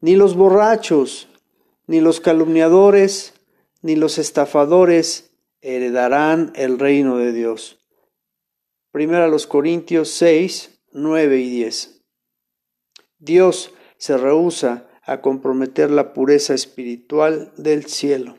ni 0.00 0.16
los 0.16 0.36
borrachos, 0.36 1.28
ni 1.86 2.00
los 2.00 2.20
calumniadores, 2.20 3.34
ni 3.80 3.96
los 3.96 4.18
estafadores 4.18 5.30
heredarán 5.60 6.52
el 6.56 6.78
reino 6.78 7.16
de 7.16 7.32
Dios. 7.32 7.78
Primera 8.92 9.28
los 9.28 9.46
Corintios 9.46 10.10
6, 10.10 10.78
9 10.92 11.40
y 11.40 11.50
10. 11.50 12.02
Dios 13.18 13.72
se 13.96 14.18
rehúsa 14.18 14.86
a 15.06 15.20
comprometer 15.20 15.90
la 15.90 16.12
pureza 16.12 16.54
espiritual 16.54 17.52
del 17.56 17.86
cielo. 17.86 18.36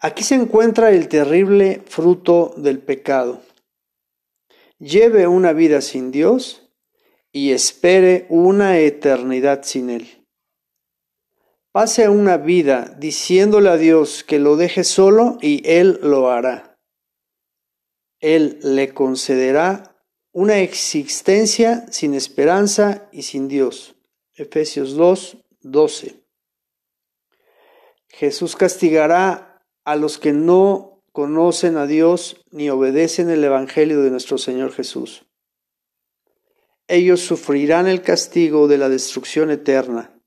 Aquí 0.00 0.24
se 0.24 0.34
encuentra 0.34 0.90
el 0.90 1.08
terrible 1.08 1.82
fruto 1.86 2.54
del 2.56 2.80
pecado. 2.80 3.42
Lleve 4.78 5.28
una 5.28 5.52
vida 5.52 5.80
sin 5.80 6.10
Dios 6.10 6.68
y 7.30 7.52
espere 7.52 8.26
una 8.28 8.78
eternidad 8.78 9.62
sin 9.62 9.90
Él. 9.90 10.26
Pase 11.70 12.08
una 12.08 12.36
vida 12.36 12.94
diciéndole 12.98 13.70
a 13.70 13.76
Dios 13.76 14.24
que 14.24 14.38
lo 14.38 14.56
deje 14.56 14.84
solo 14.84 15.38
y 15.40 15.62
Él 15.64 16.00
lo 16.02 16.30
hará. 16.30 16.76
Él 18.20 18.58
le 18.62 18.92
concederá 18.92 19.96
una 20.32 20.58
existencia 20.58 21.86
sin 21.90 22.14
esperanza 22.14 23.08
y 23.12 23.22
sin 23.22 23.48
Dios. 23.48 23.94
Efesios 24.34 24.94
2, 24.94 25.36
12. 25.60 26.22
Jesús 28.08 28.56
castigará 28.56 29.62
a 29.84 29.96
los 29.96 30.18
que 30.18 30.32
no 30.32 31.04
conocen 31.12 31.76
a 31.76 31.86
Dios 31.86 32.44
ni 32.50 32.70
obedecen 32.70 33.28
el 33.30 33.44
Evangelio 33.44 34.02
de 34.02 34.10
nuestro 34.10 34.38
Señor 34.38 34.72
Jesús. 34.72 35.26
Ellos 36.88 37.20
sufrirán 37.20 37.86
el 37.86 38.02
castigo 38.02 38.68
de 38.68 38.78
la 38.78 38.88
destrucción 38.88 39.50
eterna, 39.50 40.18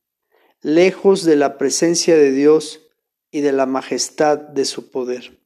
lejos 0.62 1.24
de 1.24 1.36
la 1.36 1.58
presencia 1.58 2.16
de 2.16 2.32
Dios 2.32 2.88
y 3.32 3.41
de 3.41 3.51
la 3.51 3.66
majestad 3.66 4.38
de 4.38 4.66
su 4.66 4.91
poder. 4.91 5.39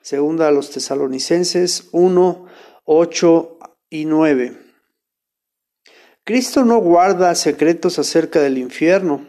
Segunda 0.00 0.48
a 0.48 0.52
los 0.52 0.70
tesalonicenses 0.70 1.88
1, 1.92 2.46
8 2.84 3.58
y 3.90 4.04
9. 4.04 4.65
Cristo 6.26 6.64
no 6.64 6.78
guarda 6.78 7.32
secretos 7.36 8.00
acerca 8.00 8.40
del 8.40 8.58
infierno. 8.58 9.28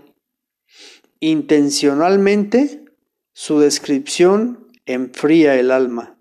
Intencionalmente, 1.20 2.86
su 3.34 3.60
descripción 3.60 4.68
enfría 4.88 5.60
el 5.60 5.70
alma. 5.70 6.18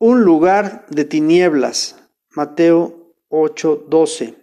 Un 0.00 0.22
lugar 0.22 0.84
de 0.90 1.04
tinieblas. 1.04 1.94
Mateo 2.30 3.14
8:12. 3.28 4.34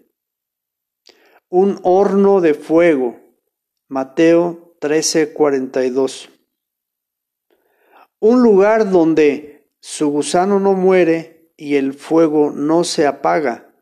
Un 1.49 1.81
horno 1.83 2.39
de 2.39 2.53
fuego. 2.53 3.19
Mateo 3.89 4.77
13:42. 4.79 6.29
Un 8.21 8.41
lugar 8.41 8.89
donde 8.89 9.67
su 9.81 10.07
gusano 10.07 10.61
no 10.61 10.71
muere 10.75 11.51
y 11.57 11.75
el 11.75 11.93
fuego 11.93 12.51
no 12.51 12.85
se 12.85 13.05
apaga. 13.05 13.72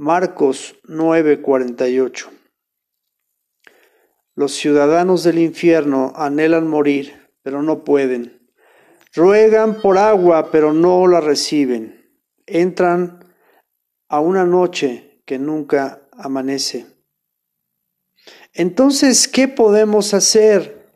Marcos 0.00 0.76
9:48 0.84 2.30
Los 4.36 4.52
ciudadanos 4.54 5.24
del 5.24 5.40
infierno 5.40 6.12
anhelan 6.14 6.68
morir, 6.68 7.32
pero 7.42 7.64
no 7.64 7.82
pueden. 7.82 8.48
Ruegan 9.12 9.80
por 9.82 9.98
agua, 9.98 10.52
pero 10.52 10.72
no 10.72 11.04
la 11.08 11.20
reciben. 11.20 12.12
Entran 12.46 13.24
a 14.08 14.20
una 14.20 14.44
noche 14.44 15.20
que 15.26 15.40
nunca 15.40 16.08
amanece. 16.12 16.86
Entonces, 18.52 19.26
¿qué 19.26 19.48
podemos 19.48 20.14
hacer 20.14 20.92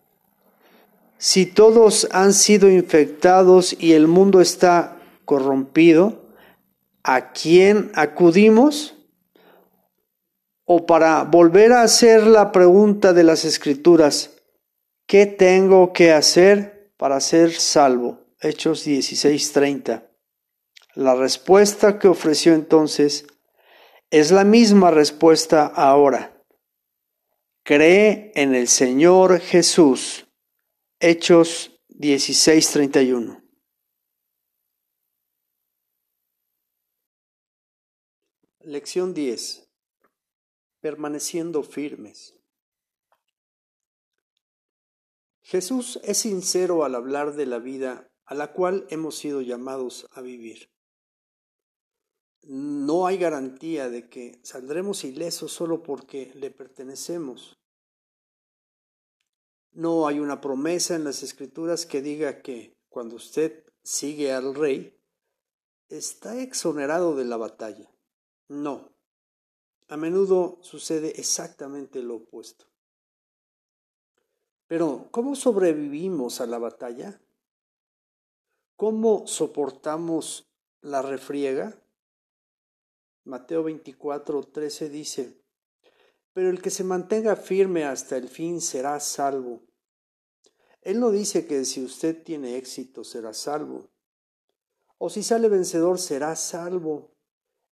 si 1.18 1.46
todos 1.46 2.07
han 2.12 2.32
sido 2.32 2.70
infectados 2.70 3.74
y 3.80 3.94
el 3.94 4.07
mundo 4.07 4.40
está 4.40 5.03
corrompido? 5.24 6.21
¿A 7.03 7.32
quién 7.32 7.90
acudimos? 7.94 8.94
O 10.64 10.86
para 10.86 11.24
volver 11.24 11.72
a 11.72 11.82
hacer 11.82 12.26
la 12.26 12.53
pregunta 12.53 13.12
de 13.12 13.24
las 13.24 13.44
escrituras, 13.44 14.42
¿qué 15.07 15.26
tengo 15.26 15.92
que 15.92 16.12
hacer 16.12 16.92
para 16.96 17.20
ser 17.20 17.53
salvo? 17.53 18.20
Hechos 18.40 18.84
16:30. 18.84 20.09
La 20.94 21.14
respuesta 21.14 21.98
que 21.98 22.09
ofreció 22.09 22.55
entonces 22.55 23.26
es 24.11 24.30
la 24.30 24.44
misma 24.44 24.90
respuesta 24.90 25.66
ahora. 25.66 26.44
Cree 27.64 28.32
en 28.34 28.55
el 28.55 28.68
Señor 28.68 29.40
Jesús. 29.40 30.26
Hechos 31.00 31.80
16:31. 31.88 33.41
Lección 38.64 39.12
10. 39.12 39.68
Permaneciendo 40.80 41.64
firmes. 41.64 42.36
Jesús 45.40 45.98
es 46.04 46.18
sincero 46.18 46.84
al 46.84 46.94
hablar 46.94 47.34
de 47.34 47.46
la 47.46 47.58
vida 47.58 48.08
a 48.24 48.34
la 48.34 48.52
cual 48.52 48.86
hemos 48.90 49.16
sido 49.16 49.40
llamados 49.40 50.06
a 50.12 50.20
vivir. 50.20 50.70
No 52.42 53.06
hay 53.06 53.18
garantía 53.18 53.88
de 53.88 54.08
que 54.08 54.40
saldremos 54.44 55.02
ilesos 55.02 55.52
solo 55.52 55.82
porque 55.82 56.32
le 56.36 56.52
pertenecemos. 56.52 57.58
No 59.72 60.06
hay 60.06 60.20
una 60.20 60.40
promesa 60.40 60.94
en 60.94 61.02
las 61.02 61.24
escrituras 61.24 61.84
que 61.84 62.00
diga 62.00 62.42
que 62.42 62.76
cuando 62.88 63.16
usted 63.16 63.64
sigue 63.82 64.32
al 64.32 64.54
rey, 64.54 64.96
está 65.88 66.40
exonerado 66.40 67.16
de 67.16 67.24
la 67.24 67.36
batalla. 67.36 67.91
No. 68.49 68.93
A 69.88 69.97
menudo 69.97 70.59
sucede 70.62 71.20
exactamente 71.20 72.03
lo 72.03 72.16
opuesto. 72.16 72.66
Pero, 74.66 75.09
¿cómo 75.11 75.34
sobrevivimos 75.36 76.40
a 76.40 76.47
la 76.47 76.59
batalla? 76.59 77.20
¿Cómo 78.76 79.26
soportamos 79.26 80.51
la 80.80 81.03
refriega? 81.03 81.78
Mateo 83.24 83.62
24, 83.62 84.43
13 84.45 84.88
dice, 84.88 85.43
Pero 86.32 86.51
el 86.51 86.61
que 86.61 86.70
se 86.70 86.82
mantenga 86.84 87.36
firme 87.36 87.84
hasta 87.84 88.16
el 88.16 88.28
fin 88.28 88.61
será 88.61 88.99
salvo. 88.99 89.61
Él 90.80 90.99
no 90.99 91.11
dice 91.11 91.47
que 91.47 91.64
si 91.64 91.84
usted 91.84 92.24
tiene 92.24 92.57
éxito 92.57 93.05
será 93.05 93.32
salvo, 93.32 93.90
o 94.99 95.11
si 95.11 95.22
sale 95.22 95.49
vencedor 95.49 95.99
será 95.99 96.34
salvo. 96.34 97.11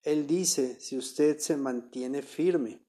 Él 0.03 0.27
dice 0.27 0.81
si 0.81 0.97
usted 0.97 1.39
se 1.39 1.57
mantiene 1.57 2.23
firme. 2.23 2.87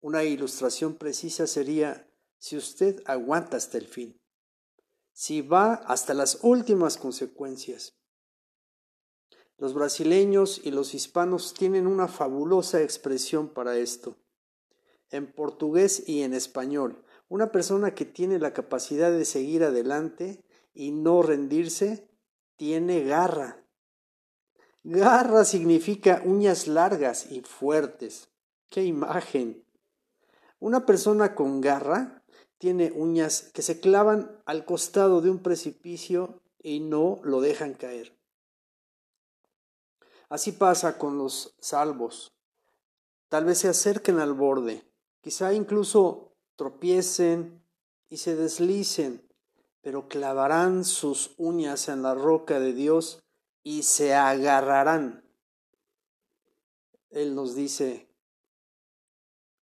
Una 0.00 0.24
ilustración 0.24 0.96
precisa 0.96 1.46
sería 1.46 2.08
si 2.38 2.56
usted 2.56 3.02
aguanta 3.06 3.56
hasta 3.56 3.78
el 3.78 3.86
fin, 3.86 4.20
si 5.12 5.40
va 5.40 5.74
hasta 5.74 6.12
las 6.12 6.40
últimas 6.42 6.96
consecuencias. 6.96 7.94
Los 9.58 9.74
brasileños 9.74 10.60
y 10.64 10.72
los 10.72 10.92
hispanos 10.92 11.54
tienen 11.54 11.86
una 11.86 12.08
fabulosa 12.08 12.82
expresión 12.82 13.48
para 13.48 13.78
esto. 13.78 14.16
En 15.10 15.32
portugués 15.32 16.02
y 16.08 16.22
en 16.22 16.34
español, 16.34 17.04
una 17.28 17.52
persona 17.52 17.94
que 17.94 18.04
tiene 18.04 18.38
la 18.38 18.52
capacidad 18.52 19.12
de 19.12 19.24
seguir 19.24 19.62
adelante 19.62 20.44
y 20.74 20.90
no 20.90 21.22
rendirse, 21.22 22.10
tiene 22.56 23.04
garra. 23.04 23.61
Garra 24.84 25.44
significa 25.44 26.22
uñas 26.24 26.66
largas 26.66 27.30
y 27.30 27.42
fuertes. 27.42 28.30
¡Qué 28.68 28.82
imagen! 28.84 29.64
Una 30.58 30.86
persona 30.86 31.36
con 31.36 31.60
garra 31.60 32.24
tiene 32.58 32.90
uñas 32.92 33.50
que 33.54 33.62
se 33.62 33.78
clavan 33.78 34.40
al 34.44 34.64
costado 34.64 35.20
de 35.20 35.30
un 35.30 35.40
precipicio 35.40 36.40
y 36.60 36.80
no 36.80 37.20
lo 37.22 37.40
dejan 37.40 37.74
caer. 37.74 38.16
Así 40.28 40.50
pasa 40.50 40.98
con 40.98 41.18
los 41.18 41.54
salvos. 41.60 42.32
Tal 43.28 43.44
vez 43.44 43.58
se 43.58 43.68
acerquen 43.68 44.18
al 44.18 44.32
borde, 44.34 44.84
quizá 45.20 45.52
incluso 45.52 46.32
tropiecen 46.56 47.62
y 48.08 48.16
se 48.16 48.34
deslicen, 48.34 49.22
pero 49.80 50.08
clavarán 50.08 50.84
sus 50.84 51.34
uñas 51.36 51.88
en 51.88 52.02
la 52.02 52.14
roca 52.14 52.58
de 52.58 52.72
Dios 52.72 53.21
y 53.62 53.82
se 53.82 54.14
agarrarán. 54.14 55.24
Él 57.10 57.34
nos 57.34 57.54
dice, 57.54 58.08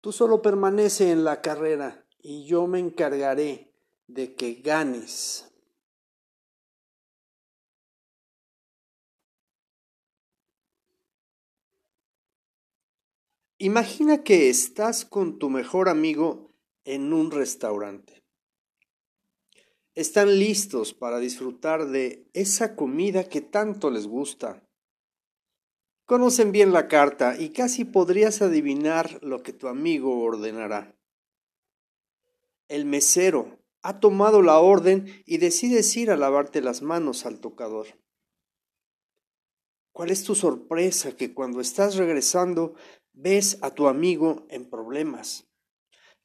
tú 0.01 0.13
solo 0.13 0.43
permanece 0.43 1.11
en 1.11 1.25
la 1.25 1.41
carrera 1.41 2.07
y 2.19 2.47
yo 2.47 2.67
me 2.67 2.79
encargaré 2.79 3.73
de 4.07 4.35
que 4.35 4.55
ganes. 4.55 5.51
Imagina 13.59 14.25
que 14.25 14.51
estás 14.51 15.05
con 15.05 15.39
tu 15.39 15.49
mejor 15.49 15.89
amigo 15.89 16.51
en 16.85 17.13
un 17.13 17.31
restaurante. 17.31 18.24
Están 19.95 20.41
listos 20.41 20.93
para 20.93 21.21
disfrutar 21.21 21.87
de 21.87 22.29
esa 22.33 22.75
comida 22.75 23.29
que 23.29 23.41
tanto 23.41 23.91
les 23.91 24.09
gusta. 24.09 24.67
Conocen 26.05 26.51
bien 26.51 26.73
la 26.73 26.89
carta 26.89 27.37
y 27.39 27.51
casi 27.51 27.85
podrías 27.85 28.43
adivinar 28.43 29.21
lo 29.23 29.43
que 29.43 29.53
tu 29.53 29.69
amigo 29.69 30.21
ordenará. 30.21 30.95
El 32.67 32.87
mesero 32.87 33.59
ha 33.83 34.01
tomado 34.01 34.43
la 34.43 34.59
orden 34.59 35.23
y 35.27 35.39
decides 35.39 35.97
ir 35.97 36.11
a 36.11 36.17
lavarte 36.17 36.61
las 36.61 36.83
manos 36.83 37.25
al 37.25 37.39
tocador. 37.39 37.87
¿Cuál 39.93 40.11
es 40.11 40.25
tu 40.25 40.35
sorpresa 40.35 41.15
que 41.15 41.33
cuando 41.33 41.61
estás 41.61 41.95
regresando 41.95 42.75
ves 43.13 43.59
a 43.63 43.71
tu 43.71 43.87
amigo 43.87 44.45
en 44.51 44.69
problemas? 44.69 45.47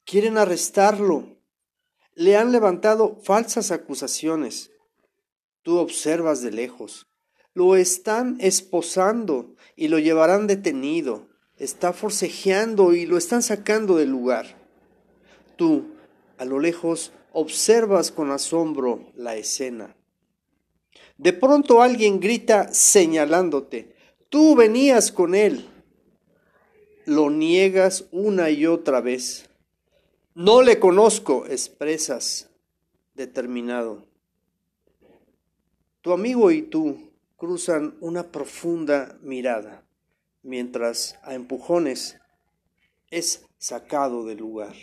Quieren 0.04 0.38
arrestarlo. 0.38 1.39
Le 2.14 2.36
han 2.36 2.52
levantado 2.52 3.18
falsas 3.22 3.70
acusaciones. 3.70 4.70
Tú 5.62 5.78
observas 5.78 6.42
de 6.42 6.50
lejos. 6.50 7.06
Lo 7.52 7.76
están 7.76 8.36
esposando 8.40 9.54
y 9.76 9.88
lo 9.88 9.98
llevarán 9.98 10.46
detenido. 10.46 11.28
Está 11.56 11.92
forcejeando 11.92 12.94
y 12.94 13.06
lo 13.06 13.18
están 13.18 13.42
sacando 13.42 13.96
del 13.96 14.10
lugar. 14.10 14.56
Tú, 15.56 15.94
a 16.38 16.44
lo 16.44 16.58
lejos 16.58 17.12
observas 17.32 18.10
con 18.10 18.30
asombro 18.30 19.12
la 19.14 19.36
escena. 19.36 19.94
De 21.18 21.34
pronto 21.34 21.82
alguien 21.82 22.18
grita 22.18 22.72
señalándote, 22.72 23.94
tú 24.30 24.54
venías 24.54 25.12
con 25.12 25.34
él. 25.34 25.68
Lo 27.04 27.28
niegas 27.28 28.06
una 28.10 28.48
y 28.48 28.64
otra 28.64 29.02
vez. 29.02 29.49
No 30.42 30.62
le 30.62 30.78
conozco, 30.78 31.44
expresas 31.44 32.48
determinado. 33.12 34.06
Tu 36.00 36.14
amigo 36.14 36.50
y 36.50 36.62
tú 36.62 37.10
cruzan 37.36 37.98
una 38.00 38.32
profunda 38.32 39.18
mirada, 39.20 39.84
mientras 40.42 41.18
a 41.24 41.34
empujones 41.34 42.18
es 43.10 43.44
sacado 43.58 44.24
del 44.24 44.38
lugar. 44.38 44.74